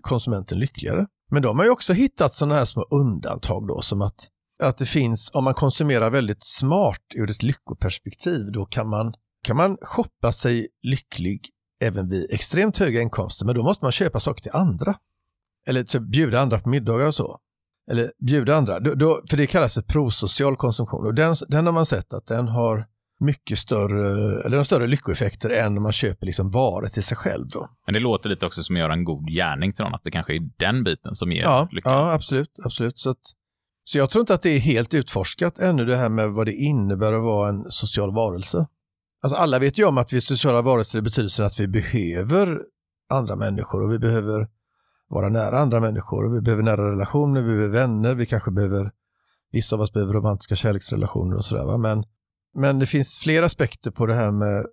[0.00, 1.06] konsumenten lyckligare.
[1.30, 4.28] Men de har ju också hittat sådana här små undantag då, som att,
[4.62, 9.56] att det finns, om man konsumerar väldigt smart ur ett lyckoperspektiv, då kan man, kan
[9.56, 11.48] man shoppa sig lycklig
[11.84, 14.94] även vid extremt höga inkomster, men då måste man köpa saker till andra.
[15.66, 17.38] Eller typ bjuda andra på middagar och så.
[17.90, 21.72] Eller bjuda andra, då, då, för det kallas för prosocial konsumtion och den, den har
[21.72, 22.86] man sett att den har
[23.20, 24.10] mycket större,
[24.44, 27.48] eller de större lyckoeffekter än om man köper liksom varor till sig själv.
[27.48, 27.68] Då.
[27.86, 30.10] Men det låter lite också som att göra en god gärning till någon, att det
[30.10, 31.90] kanske är den biten som ger Ja, lycka.
[31.90, 32.50] ja absolut.
[32.64, 32.98] absolut.
[32.98, 33.18] Så, att,
[33.88, 36.52] så jag tror inte att det är helt utforskat ännu det här med vad det
[36.52, 38.66] innebär att vara en social varelse.
[39.22, 42.60] Alltså alla vet ju om att vi är sociala varelser i betydelsen att vi behöver
[43.08, 44.48] andra människor och vi behöver
[45.08, 48.92] vara nära andra människor och vi behöver nära relationer, vi behöver vänner, vi kanske behöver,
[49.52, 51.78] vissa av oss behöver romantiska kärleksrelationer och sådär.
[51.78, 52.04] Men,
[52.54, 54.66] men det finns fler aspekter på det här med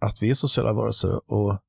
[0.00, 1.60] att vi är sociala varelser och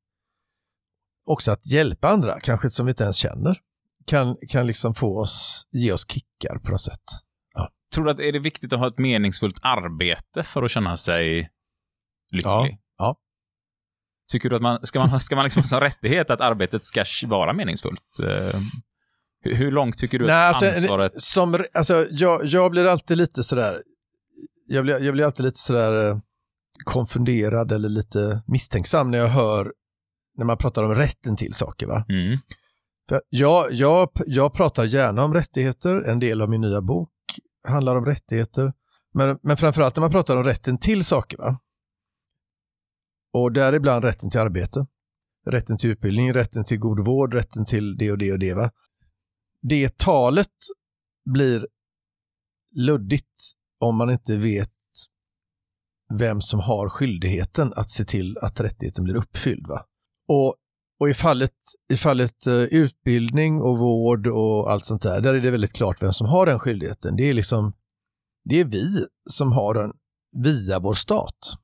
[1.25, 3.59] också att hjälpa andra, kanske som vi inte ens känner
[4.07, 7.03] kan, kan liksom få oss, ge oss kickar på något sätt.
[7.95, 11.49] Tror du att är det viktigt att ha ett meningsfullt arbete för att känna sig
[12.31, 12.51] lycklig?
[12.51, 13.17] Ja, ja.
[14.31, 17.53] Tycker du att man, ska man, ska man liksom ha rättighet att arbetet ska vara
[17.53, 18.19] meningsfullt?
[18.23, 18.59] Eh,
[19.41, 21.21] hur, hur långt tycker du Nej, att alltså, ansvaret...
[21.21, 23.83] som, alltså, jag, jag blir alltid lite sådär,
[24.67, 26.17] jag blir, jag blir alltid lite sådär eh,
[26.83, 29.73] konfunderad eller lite misstänksam när jag hör,
[30.37, 31.87] när man pratar om rätten till saker.
[31.87, 32.05] Va?
[32.09, 32.37] Mm.
[33.09, 37.11] För jag, jag, jag pratar gärna om rättigheter, en del av min nya bok
[37.67, 38.73] handlar om rättigheter.
[39.13, 41.37] Men, men framförallt när man pratar om rätten till saker.
[41.37, 41.59] Va?
[43.33, 44.87] Och däribland rätten till arbete,
[45.45, 48.53] rätten till utbildning, rätten till god vård, rätten till det och det och det.
[48.53, 48.71] Va?
[49.61, 50.53] Det talet
[51.33, 51.67] blir
[52.75, 54.71] luddigt om man inte vet
[56.13, 59.67] vem som har skyldigheten att se till att rättigheten blir uppfylld.
[59.67, 59.85] Va?
[60.27, 60.55] Och
[60.99, 61.53] och i fallet,
[61.93, 66.03] i fallet eh, utbildning och vård och allt sånt där, där är det väldigt klart
[66.03, 67.15] vem som har den skyldigheten.
[67.15, 67.73] Det är liksom,
[68.49, 69.91] det är vi som har den
[70.43, 71.57] via vår stat.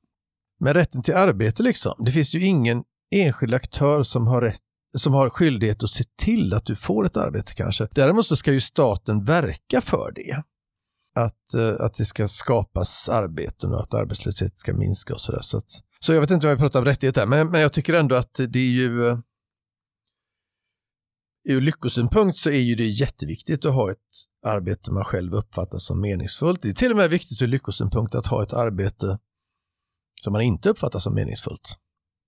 [0.60, 4.60] Men rätten till arbete liksom, det finns ju ingen enskild aktör som har, rätt,
[4.96, 7.88] som har skyldighet att se till att du får ett arbete kanske.
[7.90, 10.42] Däremot så ska ju staten verka för det.
[11.14, 15.42] Att, eh, att det ska skapas arbeten och att arbetslöshet ska minska och sådär.
[15.42, 17.94] Så, att, så jag vet inte om jag pratar om rättigheter, men, men jag tycker
[17.94, 19.18] ändå att det är ju eh,
[21.44, 23.98] ur lyckosynpunkt så är ju det jätteviktigt att ha ett
[24.46, 26.62] arbete man själv uppfattar som meningsfullt.
[26.62, 29.18] Det är till och med viktigt ur lyckosynpunkt att ha ett arbete
[30.22, 31.78] som man inte uppfattar som meningsfullt.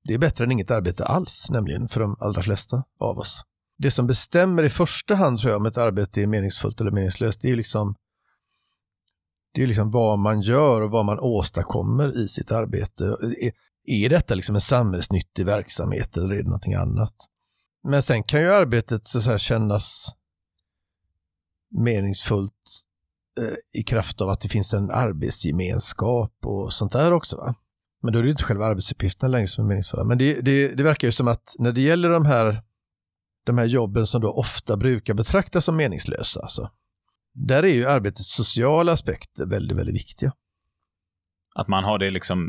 [0.05, 3.43] Det är bättre än inget arbete alls, nämligen för de allra flesta av oss.
[3.79, 7.41] Det som bestämmer i första hand tror jag om ett arbete är meningsfullt eller meningslöst,
[7.41, 7.95] det är ju liksom
[9.55, 13.05] det är liksom vad man gör och vad man åstadkommer i sitt arbete.
[13.41, 13.53] Är,
[13.85, 17.15] är detta liksom en samhällsnyttig verksamhet eller är det någonting annat?
[17.83, 20.15] Men sen kan ju arbetet så här kännas
[21.71, 22.53] meningsfullt
[23.41, 27.37] eh, i kraft av att det finns en arbetsgemenskap och sånt där också.
[27.37, 27.55] Va?
[28.03, 30.05] Men då är det inte själva arbetsuppgifterna längre som är meningsfulla.
[30.05, 32.63] Men det, det, det verkar ju som att när det gäller de här,
[33.45, 36.71] de här jobben som då ofta brukar betraktas som meningslösa, alltså,
[37.35, 40.33] där är ju arbetets sociala aspekter väldigt, väldigt viktiga.
[41.55, 42.49] Att man har det liksom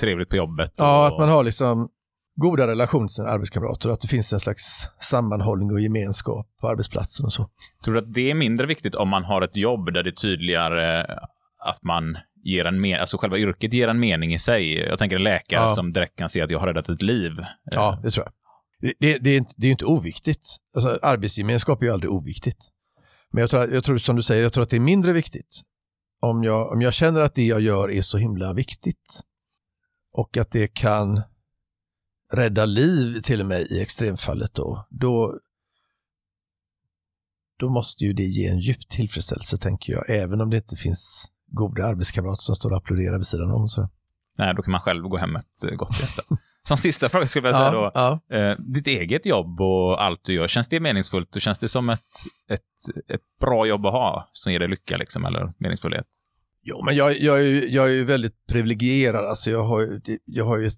[0.00, 0.72] trevligt på jobbet?
[0.76, 1.88] Ja, och- att man har liksom
[2.36, 6.68] goda relationer till sina arbetskamrater och att det finns en slags sammanhållning och gemenskap på
[6.68, 7.48] arbetsplatsen och så.
[7.84, 10.14] Tror du att det är mindre viktigt om man har ett jobb där det är
[10.14, 11.00] tydligare
[11.66, 14.78] att man ger en men- alltså själva yrket ger en mening i sig?
[14.78, 15.68] Jag tänker en läkare Ja.
[15.74, 17.32] som direkt kan se att jag har räddat ett liv.
[17.64, 18.32] Ja, det tror jag.
[18.80, 20.46] Det, det, det, är, inte, det är ju inte oviktigt.
[20.74, 22.56] Alltså, arbetsgemenskap är ju aldrig oviktigt.
[23.30, 25.62] Men jag tror, jag tror, som du säger, jag tror att det är mindre viktigt
[26.20, 29.20] om jag, om jag känner att det jag gör är så himla viktigt
[30.12, 31.22] och att det kan
[32.32, 35.38] rädda liv till och med i extremfallet då, då,
[37.58, 41.30] då måste ju det ge en djup tillfredsställelse tänker jag, även om det inte finns
[41.46, 43.68] goda arbetskamrater som står och applåderar vid sidan om.
[43.68, 43.88] Så.
[44.38, 46.22] Nej, då kan man själv gå hem med ett eh, gott hjärta.
[46.68, 47.90] Som sista fråga skulle jag vilja säga då.
[47.94, 48.36] ja, ja.
[48.36, 51.88] Eh, ditt eget jobb och allt du gör, känns det meningsfullt och känns det som
[51.88, 52.00] ett,
[52.50, 52.60] ett,
[53.14, 56.06] ett bra jobb att ha som ger dig lycka liksom, eller meningsfullhet?
[56.62, 59.24] Jo, men jag, jag, är, ju- jag är ju väldigt privilegierad.
[59.24, 60.74] Alltså jag, har, jag har ju ett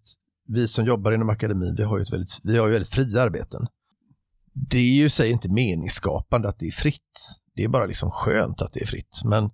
[0.48, 3.22] vi som jobbar inom akademin, vi har ju, ett väldigt, vi har ju väldigt fria
[3.22, 3.66] arbeten.
[4.52, 7.18] Det är ju sig inte meningsskapande att det är fritt.
[7.56, 9.20] Det är bara liksom skönt att det är fritt.
[9.24, 9.50] Men,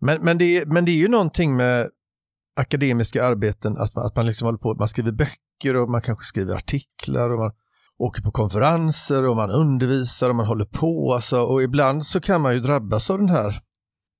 [0.00, 1.88] men, men, det, är, men det är ju någonting med
[2.56, 6.24] akademiska arbeten, att man, att man liksom håller på, man skriver böcker och man kanske
[6.24, 7.52] skriver artiklar och man
[7.98, 11.14] åker på konferenser och man undervisar och man håller på.
[11.14, 13.60] Alltså, och ibland så kan man ju drabbas av den här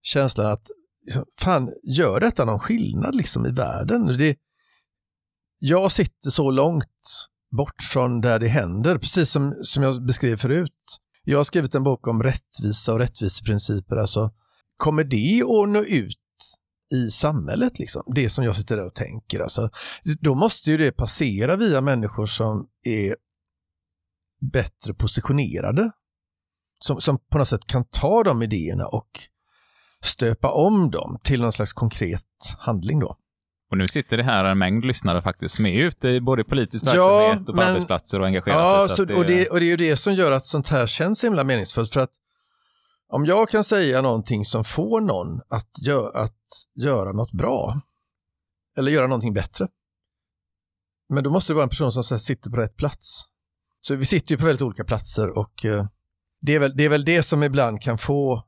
[0.03, 0.66] känslan att
[1.05, 4.07] liksom, fan, gör detta någon skillnad liksom i världen?
[4.07, 4.37] Det,
[5.59, 6.84] jag sitter så långt
[7.57, 10.99] bort från där det händer, precis som, som jag beskrev förut.
[11.24, 13.97] Jag har skrivit en bok om rättvisa och rättviseprinciper.
[13.97, 14.30] Alltså,
[14.76, 16.18] kommer det att nå ut
[16.95, 18.03] i samhället, liksom?
[18.14, 19.41] det som jag sitter där och tänker?
[19.41, 19.70] Alltså,
[20.20, 23.16] då måste ju det passera via människor som är
[24.53, 25.91] bättre positionerade.
[26.78, 29.11] Som, som på något sätt kan ta de idéerna och
[30.03, 32.22] stöpa om dem till någon slags konkret
[32.59, 33.16] handling då.
[33.70, 36.87] Och nu sitter det här en mängd lyssnare faktiskt som är ute i både politisk
[36.87, 38.97] verksamhet och på men- arbetsplatser och engagerar Ja, sig.
[38.97, 41.18] så, att och, det, och det är ju det som gör att sånt här känns
[41.18, 41.93] så himla meningsfullt.
[41.93, 42.11] För att
[43.09, 46.43] om jag kan säga någonting som får någon att, gö att
[46.75, 47.81] göra något bra,
[48.79, 49.69] eller göra någonting bättre,
[51.09, 53.23] men då måste det vara en person som så sitter på rätt plats.
[53.81, 55.87] Så vi sitter ju på väldigt olika platser och eh,
[56.41, 58.45] det, är väl, det är väl det som ibland kan få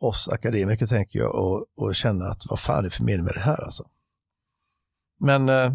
[0.00, 3.34] oss akademiker, tänker jag, och, och känna att vad fan är det för mening med
[3.34, 3.84] det här alltså.
[5.20, 5.72] Men, eh,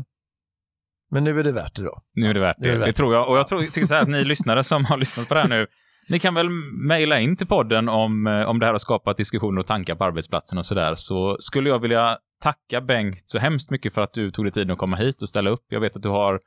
[1.12, 2.02] men nu är det värt det då.
[2.14, 2.68] Nu är det värt det.
[2.68, 3.30] det Det, värt tror jag.
[3.30, 5.48] Och jag tror, tycker så här att ni lyssnare som har lyssnat på det här
[5.48, 5.68] nu,
[6.10, 6.50] ni kan väl
[6.88, 10.04] mejla in till podden om, eh, om det här har skapat diskussioner och tankar på
[10.04, 10.96] arbetsplatsen och sådär.
[10.96, 14.72] Så skulle jag vilja tacka Bengt så hemskt mycket för att du tog dig tiden
[14.72, 15.66] att komma hit och ställa upp.
[15.68, 16.40] Jag vet att du har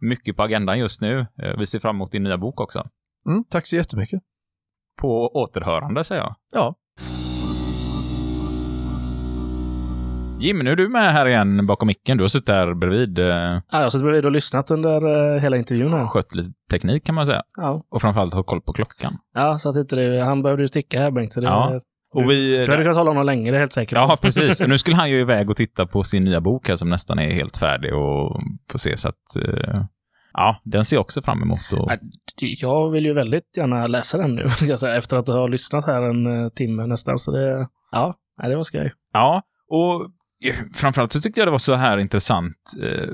[0.00, 1.26] mycket på agendan just nu.
[1.42, 2.88] Eh, Vi ser fram emot din nya bok också.
[3.28, 4.20] Mm, tack så jättemycket.
[5.00, 6.34] På återhörande, säger jag.
[6.54, 6.74] Ja,
[10.40, 12.16] Jim, nu är du med här igen bakom micken.
[12.16, 13.18] Du har suttit där bredvid.
[13.18, 16.06] Eh, Ja, jag har suttit bredvid och lyssnat under eh, hela intervjun här.
[16.06, 17.42] skött lite teknik kan man säga.
[17.56, 19.12] Ja, Och framförallt har koll på klockan.
[19.34, 21.32] ja så att inte det, han behövde ju sticka här Bengt.
[21.32, 21.80] Så det, Ja.
[22.14, 22.56] Och vi...
[22.56, 23.96] Du hade kunnat hålla honom är helt säkert.
[23.96, 24.60] Ja, precis.
[24.60, 27.18] Och nu skulle han ju iväg och titta på sin nya bok här som nästan
[27.18, 28.40] är helt färdig och
[28.72, 29.36] få se så att...
[29.48, 29.82] eh,
[30.32, 31.72] ja, den ser jag också fram emot.
[31.76, 31.90] Och,
[32.36, 34.42] Jag vill ju väldigt gärna läsa den nu,
[34.96, 37.18] efter att ha lyssnat här en timme nästan.
[37.18, 38.92] Så det, ja, det var skoj.
[39.12, 40.06] ja, och
[40.74, 42.56] framförallt så tyckte jag det var så här intressant.
[42.82, 43.08] eh,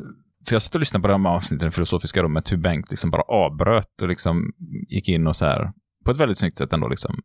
[0.47, 3.11] För jag satt och lyssnade på de här avsnitten i Filosofiska rummet, hur Bengt liksom
[3.11, 4.53] bara avbröt och liksom
[4.89, 5.73] gick in och så här,
[6.05, 7.19] på ett väldigt snyggt sätt ändå liksom,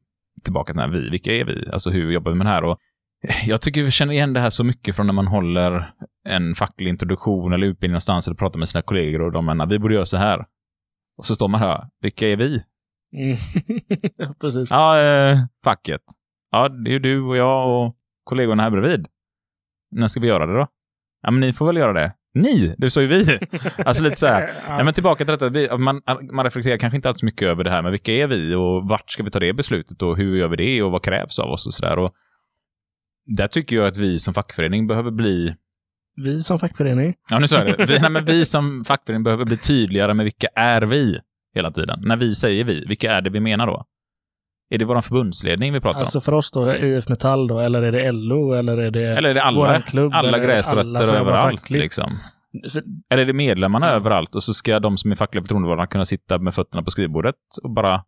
[0.44, 1.70] tillbaka till den här vi, vilka är vi?
[1.74, 2.64] Alltså hur jobbar vi med det här?
[2.64, 2.78] Och
[3.46, 5.94] jag tycker vi känner igen det här så mycket från när man håller
[6.30, 9.80] en facklig introduktion eller utbildning någonstans eller pratar med sina kollegor och de menar, vi
[9.80, 10.46] borde göra så här.
[11.18, 12.64] Och så står man här, vilka är vi?
[13.18, 13.38] Mm.
[14.42, 14.72] Precis.
[14.72, 16.02] Ja, eh, facket.
[16.52, 19.08] Ja, det är ju du och jag och kollegorna här bredvid.
[19.92, 20.68] När ska vi göra det då?
[21.22, 22.14] Ja, men ni får väl göra det.
[22.34, 22.76] Ni?
[22.78, 23.40] Du sa ju vi.
[23.86, 24.50] Alltså lite så här.
[24.68, 25.50] Nej, men tillbaka till detta.
[25.50, 28.56] Vi, man, man reflekterar kanske inte alls mycket över det här, men vilka är vi
[28.56, 31.40] och vart ska vi ta det beslutet och hur gör vi det och vad krävs
[31.40, 32.00] av oss och sådär.
[32.00, 32.14] Och
[33.38, 35.56] där tycker jag att vi som fackförening behöver bli
[36.16, 37.14] Vi som fackförening.
[37.30, 37.86] Ja, nu sa jag det.
[37.86, 41.20] Vi, nej, men vi som fackförening behöver bli tydligare med vilka är vi
[41.56, 42.00] hela tiden.
[42.04, 43.86] När vi säger vi, vilka är det vi menar då?
[44.70, 47.92] Är det vår förbundsledning vi pratar Alltså för oss då, IF Metall då, eller är
[47.92, 49.18] det LO, eller är det om?
[49.18, 51.70] Eller är det alla, klubb, alla gräsrötter alla överallt?
[51.70, 52.12] Liksom?
[52.74, 53.92] För- Eller är det medlemmarna Ja.
[53.94, 57.36] överallt och så ska de som är fackliga förtroendevalda kunna sitta med fötterna på skrivbordet
[57.64, 58.04] och bara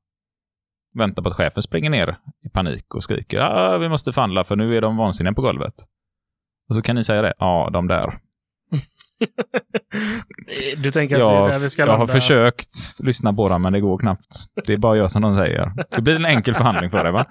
[0.94, 4.56] vänta på att chefen springer ner i panik och skriker ah, vi måste förhandla för
[4.56, 5.74] nu är de vansinniga på golvet.
[6.70, 8.14] Och så kan ni säga det, ja, de där.
[10.84, 12.14] Du tänker att det är där Jag, vi ska jag har landa?
[12.14, 14.36] försökt lyssna på dem, men det går knappt.
[14.66, 15.72] Det är bara jag som de säger.
[15.96, 17.26] Det blir en enkel förhandling för dig, va?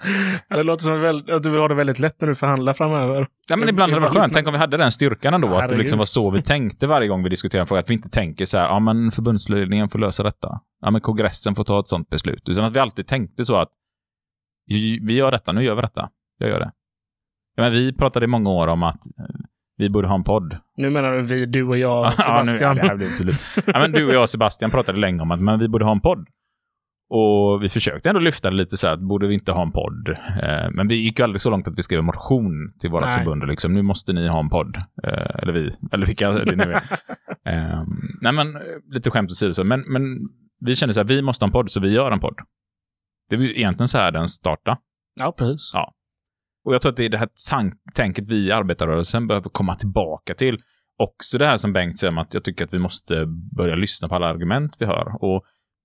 [0.49, 3.27] Ja, det låter som att du vill ha det väldigt lätt när du förhandlar framöver.
[3.51, 4.33] Ja, men ibland hade det varit skönt.
[4.35, 7.09] Tänk om vi hade den styrkan ändå, att det liksom var så vi tänkte varje
[7.09, 7.81] gång vi diskuterade en fråga.
[7.81, 10.61] Att vi inte tänker så här, ja men förbundsledningen får lösa detta.
[10.81, 12.49] Ja men kongressen får ta ett sånt beslut.
[12.49, 13.71] Utan att vi alltid tänkte så att
[14.67, 16.09] vi gör detta, nu gör vi detta.
[16.39, 16.71] Jag gör det.
[17.57, 19.03] Ja, men vi pratade i många år om att
[19.81, 20.57] vi borde ha en podd.
[20.77, 22.77] Nu menar du vi, du och jag, Ja, nu, ja, Sebastian.
[22.77, 23.59] det här tydligt.
[23.67, 25.93] Ja, men du och jag och Sebastian pratade länge om att men vi borde ha
[25.93, 26.29] en podd.
[27.13, 29.73] Och vi försökte ändå lyfta det lite så här, att borde vi inte ha en
[29.73, 30.09] podd?
[30.43, 33.13] Eh, men vi gick ju aldrig så långt att vi skrev en motion till vårt
[33.13, 33.47] förbund.
[33.47, 34.77] Liksom, nu måste ni ha en podd.
[34.77, 36.77] Eh, eller vi, eller vilka det nu är.
[37.47, 37.85] eh,
[38.21, 39.65] nej men, eh, lite skämt åsido så.
[39.65, 40.03] Men, men
[40.61, 42.39] vi kände så här, vi måste ha en podd, så vi gör en podd.
[43.31, 44.77] Det var ju egentligen så här den startade.
[45.21, 45.71] Ja, precis.
[45.75, 45.93] Ja.
[46.65, 47.29] Och jag tror att det är det här
[47.95, 50.59] tänket vi i arbetarrörelsen behöver komma tillbaka till.
[50.99, 54.09] Också det här som Bengt säger om att jag tycker att vi måste börja lyssna
[54.09, 55.25] på alla argument vi hör.
[55.25, 55.45] Och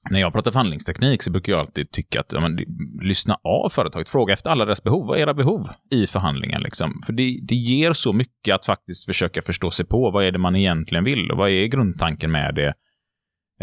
[0.10, 2.60] när jag pratar förhandlingsteknik så brukar jag alltid tycka att ja, men,
[3.02, 5.08] lyssna av företaget, fråga efter alla deras behov.
[5.08, 6.62] Vad är era behov i förhandlingen?
[6.62, 7.02] Liksom?
[7.06, 10.40] För det, det ger så mycket att faktiskt försöka förstå sig på vad är det
[10.40, 12.74] man egentligen vill och vad är grundtanken med det.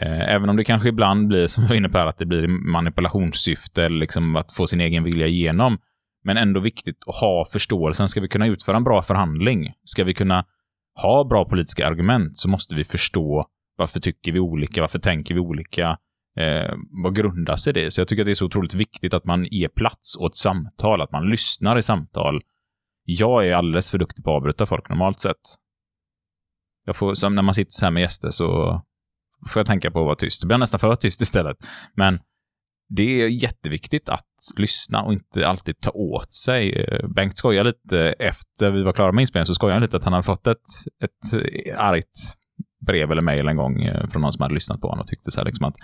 [0.01, 2.27] Eh, även om det kanske ibland blir, som jag var inne på här, att det
[2.27, 5.79] blir manipulationssyfte liksom att få sin egen vilja igenom.
[6.25, 8.09] Men ändå viktigt att ha förståelsen.
[8.09, 9.73] Ska vi kunna utföra en bra förhandling?
[9.85, 10.45] Ska vi kunna
[11.03, 13.47] ha bra politiska argument så måste vi förstå
[13.77, 15.99] varför tycker vi olika, varför tänker vi olika,
[16.39, 17.91] eh, vad grundar sig det?
[17.91, 21.01] Så jag tycker att det är så otroligt viktigt att man ger plats åt samtal,
[21.01, 22.43] att man lyssnar i samtal.
[23.05, 25.37] Jag är alldeles för duktig på att avbryta folk normalt sett.
[26.85, 28.81] Jag får, som när man sitter så här med gäster så
[29.49, 30.43] får jag tänka på att vara tyst.
[30.43, 31.57] Det blir nästan för tyst istället.
[31.95, 32.19] Men
[32.97, 36.73] det är jätteviktigt att lyssna och inte alltid ta åt sig.
[36.73, 40.05] Eh, Bengt skojar lite efter vi var klara med inspelningen, så skojar han lite att
[40.05, 40.59] han har fått ett,
[41.05, 42.37] ett eh, argt
[42.87, 45.31] brev eller mejl en gång eh, från någon som hade lyssnat på honom och tyckte
[45.31, 45.77] så här liksom att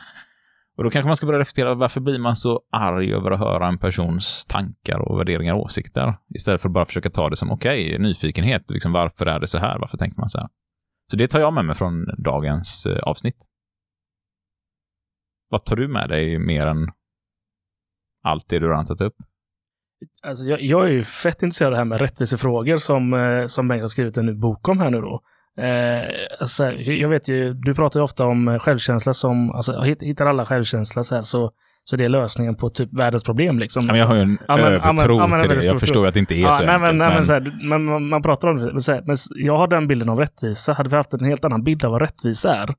[0.76, 3.68] och då kanske man ska börja reflektera, varför blir man så arg över att höra
[3.68, 6.18] en persons tankar och värderingar och åsikter?
[6.34, 9.46] Istället för att bara försöka ta det som okej, okay, nyfikenhet, liksom varför är det
[9.46, 10.48] så här, varför tänker man så här?
[11.10, 13.46] Så det tar jag med mig från dagens avsnitt.
[15.48, 16.88] Vad tar du med dig mer än
[18.24, 19.14] allt det du har tagit upp?
[20.22, 23.68] Alltså jag, jag, är ju fett intresserad av det här med rättvisefrågor som, eh, som
[23.68, 25.20] Bengt har skrivit en ny bok om här nu då.
[25.62, 26.04] Eh,
[26.40, 31.02] alltså, jag vet ju, du pratar ju ofta om självkänsla som, alltså hittar alla självkänsla
[31.02, 31.50] så här, så,
[31.84, 33.84] så det är lösningen på typ världens problem liksom.
[33.86, 35.64] Men jag har ju en ja, övertro ja, till det.
[35.64, 36.98] Jag förstår att det inte är ja, så nej, enkelt.
[36.98, 37.26] Men, men...
[37.26, 40.18] Så här, man, man pratar om det, men, här, men jag har den bilden av
[40.18, 40.72] rättvisa.
[40.72, 42.74] Hade vi haft en helt annan bild av vad rättvisa är,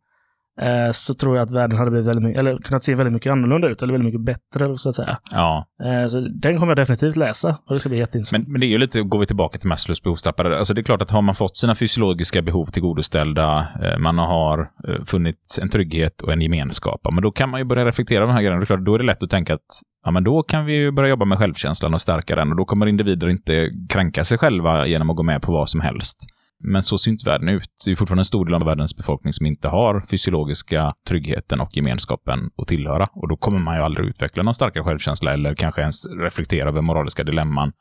[0.62, 3.32] Eh, så tror jag att världen hade blivit väldigt mycket, eller kunnat se väldigt mycket
[3.32, 5.18] annorlunda ut, eller väldigt mycket bättre, så att säga.
[5.32, 5.66] Ja.
[5.84, 8.48] Eh, så den kommer jag definitivt läsa, och det ska bli jätteintressant.
[8.48, 10.84] Men, men det är ju lite, går vi tillbaka till Maslows behovstrappare, alltså det är
[10.84, 14.70] klart att har man fått sina fysiologiska behov tillgodoställda, eh, man har
[15.06, 18.34] funnit en trygghet och en gemenskap, men då kan man ju börja reflektera över de
[18.34, 18.60] här grejerna.
[18.60, 20.92] Det är klart, då är det lätt att tänka att ja, men då kan vi
[20.92, 24.88] börja jobba med självkänslan och stärka den, och då kommer individer inte kränka sig själva
[24.88, 26.18] genom att gå med på vad som helst.
[26.64, 27.70] Men så ser inte världen ut.
[27.86, 31.78] Det är fortfarande en stor del av världens befolkning som inte har fysiologiska tryggheten och
[31.78, 33.08] gemenskapen att tillhöra.
[33.14, 36.82] Och då kommer man ju aldrig utveckla någon starkare självkänsla eller kanske ens reflektera över
[36.82, 37.72] moraliska dilemman.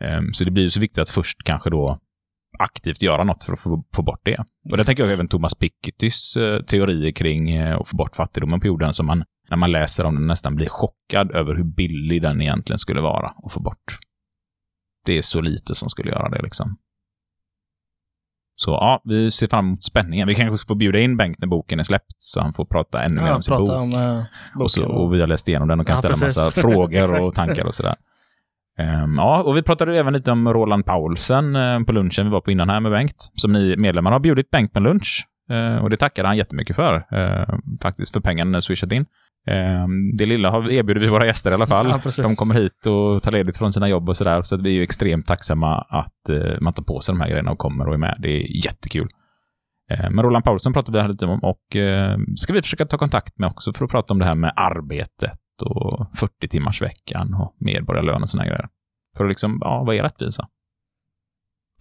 [0.00, 1.98] Ehm, så det blir ju så viktigt att först kanske då
[2.58, 4.44] aktivt göra något för att få, få bort det.
[4.70, 8.60] Och det tänker jag även Thomas Pikettys eh, teorier kring eh, att få bort fattigdomen
[8.60, 12.22] på jorden, som man, när man läser om den, nästan blir chockad över hur billig
[12.22, 13.98] den egentligen skulle vara att få bort.
[15.06, 16.76] Det är så lite som skulle göra det liksom.
[18.64, 20.28] Så ja, vi ser fram emot spänningen.
[20.28, 23.16] Vi kanske får bjuda in Bengt när boken är släppt, så han får prata ännu
[23.16, 23.70] ja, mer om sin bok.
[23.70, 24.24] Om, uh,
[24.60, 26.36] och, så, och vi har läst igenom den och kan ja, ställa precis.
[26.36, 27.94] massa frågor och tankar och sådär.
[28.78, 32.40] Um, ja, och vi pratade även lite om Roland Paulsen uh, på lunchen vi var
[32.40, 35.26] på innan här med Bengt, som ni medlemmar har bjudit Bengt på lunch.
[35.50, 37.06] Uh, och det tackade han jättemycket för,
[37.82, 39.06] faktiskt, för pengarna ni swishat in.
[39.46, 41.88] Ehm, det lilla har erbjuder vi våra gäster i alla fall.
[41.88, 44.42] Ja, de kommer hit och tar ledigt från sina jobb och sådär.
[44.42, 47.28] Så att vi är ju extremt tacksamma att eh, man tar på sig de här
[47.28, 48.16] grejerna och kommer och är med.
[48.18, 49.08] Det är jättekul.
[49.90, 53.38] Ehm, men Roland Paulsson pratade vi lite om och eh, ska vi försöka ta kontakt
[53.38, 57.56] med också för att prata om det här med arbetet och 40 timmars veckan och
[57.60, 58.68] medborgarlön och sådana grejer.
[59.16, 60.48] För att liksom, ja, vad är rättvisa?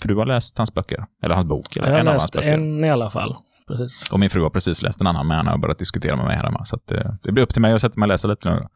[0.02, 2.54] För du har läst hans böcker, eller hans bok, eller jag en av hans böcker.
[2.54, 3.36] en i alla fall
[3.68, 4.10] precis.
[4.12, 6.36] Och min fru har precis läst en annan med henne och börjat diskutera med mig
[6.36, 6.66] här hemma.
[6.66, 8.68] Så att, eh, det blir upp till mig att sätta mig och läsa lite nu.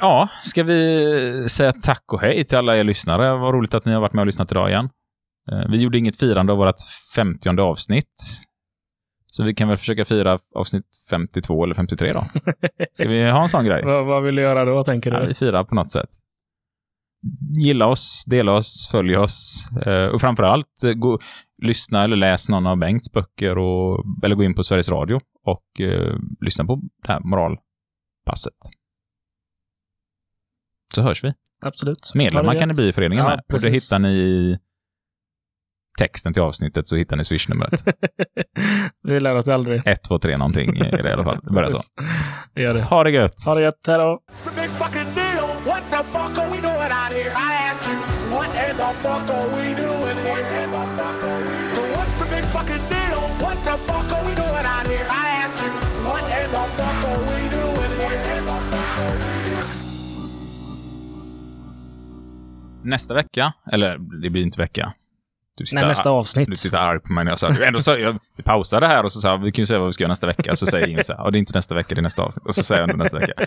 [0.00, 3.36] Ja, ska vi säga tack och hej till alla er lyssnare.
[3.36, 4.88] Vad roligt att ni har varit med och lyssnat idag igen.
[5.52, 6.74] Eh, vi gjorde inget firande av vårt
[7.14, 8.14] 50 avsnitt.
[9.26, 12.24] Så vi kan väl försöka fira avsnitt 52 eller 53 då.
[12.92, 13.84] Ska vi ha en sån grej?
[13.84, 15.16] vad, vad vill du göra då, tänker du?
[15.16, 16.08] Ja, vi firar på något sätt
[17.62, 21.18] gilla oss, dela oss, följ oss eh, och framförallt eh, gå,
[21.62, 25.80] lyssna eller läs någon av Bengts böcker och, eller gå in på Sveriges Radio och
[25.80, 28.54] eh, lyssna på det här moralpasset.
[30.94, 31.32] Så hörs vi.
[31.62, 32.12] Absolut.
[32.14, 33.40] Medlemmar kan ni bli i föreningen ja, med.
[33.48, 33.64] Precis.
[33.64, 34.58] Och det hittar ni i
[35.98, 37.84] texten till avsnittet så hittar ni swishnumret.
[39.02, 39.82] vi lär oss aldrig.
[39.86, 41.38] 1, 2, 3 någonting är det i alla fall.
[41.42, 41.80] Det börjar så.
[42.54, 42.82] Det gör det.
[42.82, 43.44] Ha det gött.
[43.46, 43.84] Ha det gött.
[43.86, 44.20] Hej då.
[49.02, 50.44] Fuck are we doing here?
[51.74, 53.20] So what's the big fucking deal?
[53.42, 55.06] What the fuck are we doing out here?
[55.08, 55.70] I ask you,
[56.06, 58.20] what in the fuck are we doing here?
[62.82, 64.92] Nästa vecka, eller det blir inte vecka.
[65.54, 66.48] Du Nej, nästa avsnitt.
[66.48, 67.66] Du tittar arg på mig när jag sa det.
[67.66, 69.92] Ändå så, jag, vi pausade här och så sa vi kan ju säga vad vi
[69.92, 70.56] ska göra nästa vecka.
[70.56, 72.46] Så säger Jim så här, det är inte nästa vecka, det är nästa avsnitt.
[72.46, 73.46] Och så säger jag ändå nästa vecka.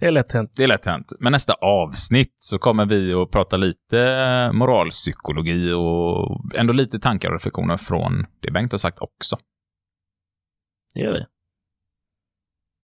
[0.00, 0.52] Det är lätt hänt.
[0.56, 1.12] Det är lätt hänt.
[1.20, 7.34] Men nästa avsnitt så kommer vi att prata lite moralpsykologi och ändå lite tankar och
[7.34, 9.36] reflektioner från det Bengt har sagt också.
[10.94, 11.24] Det gör vi.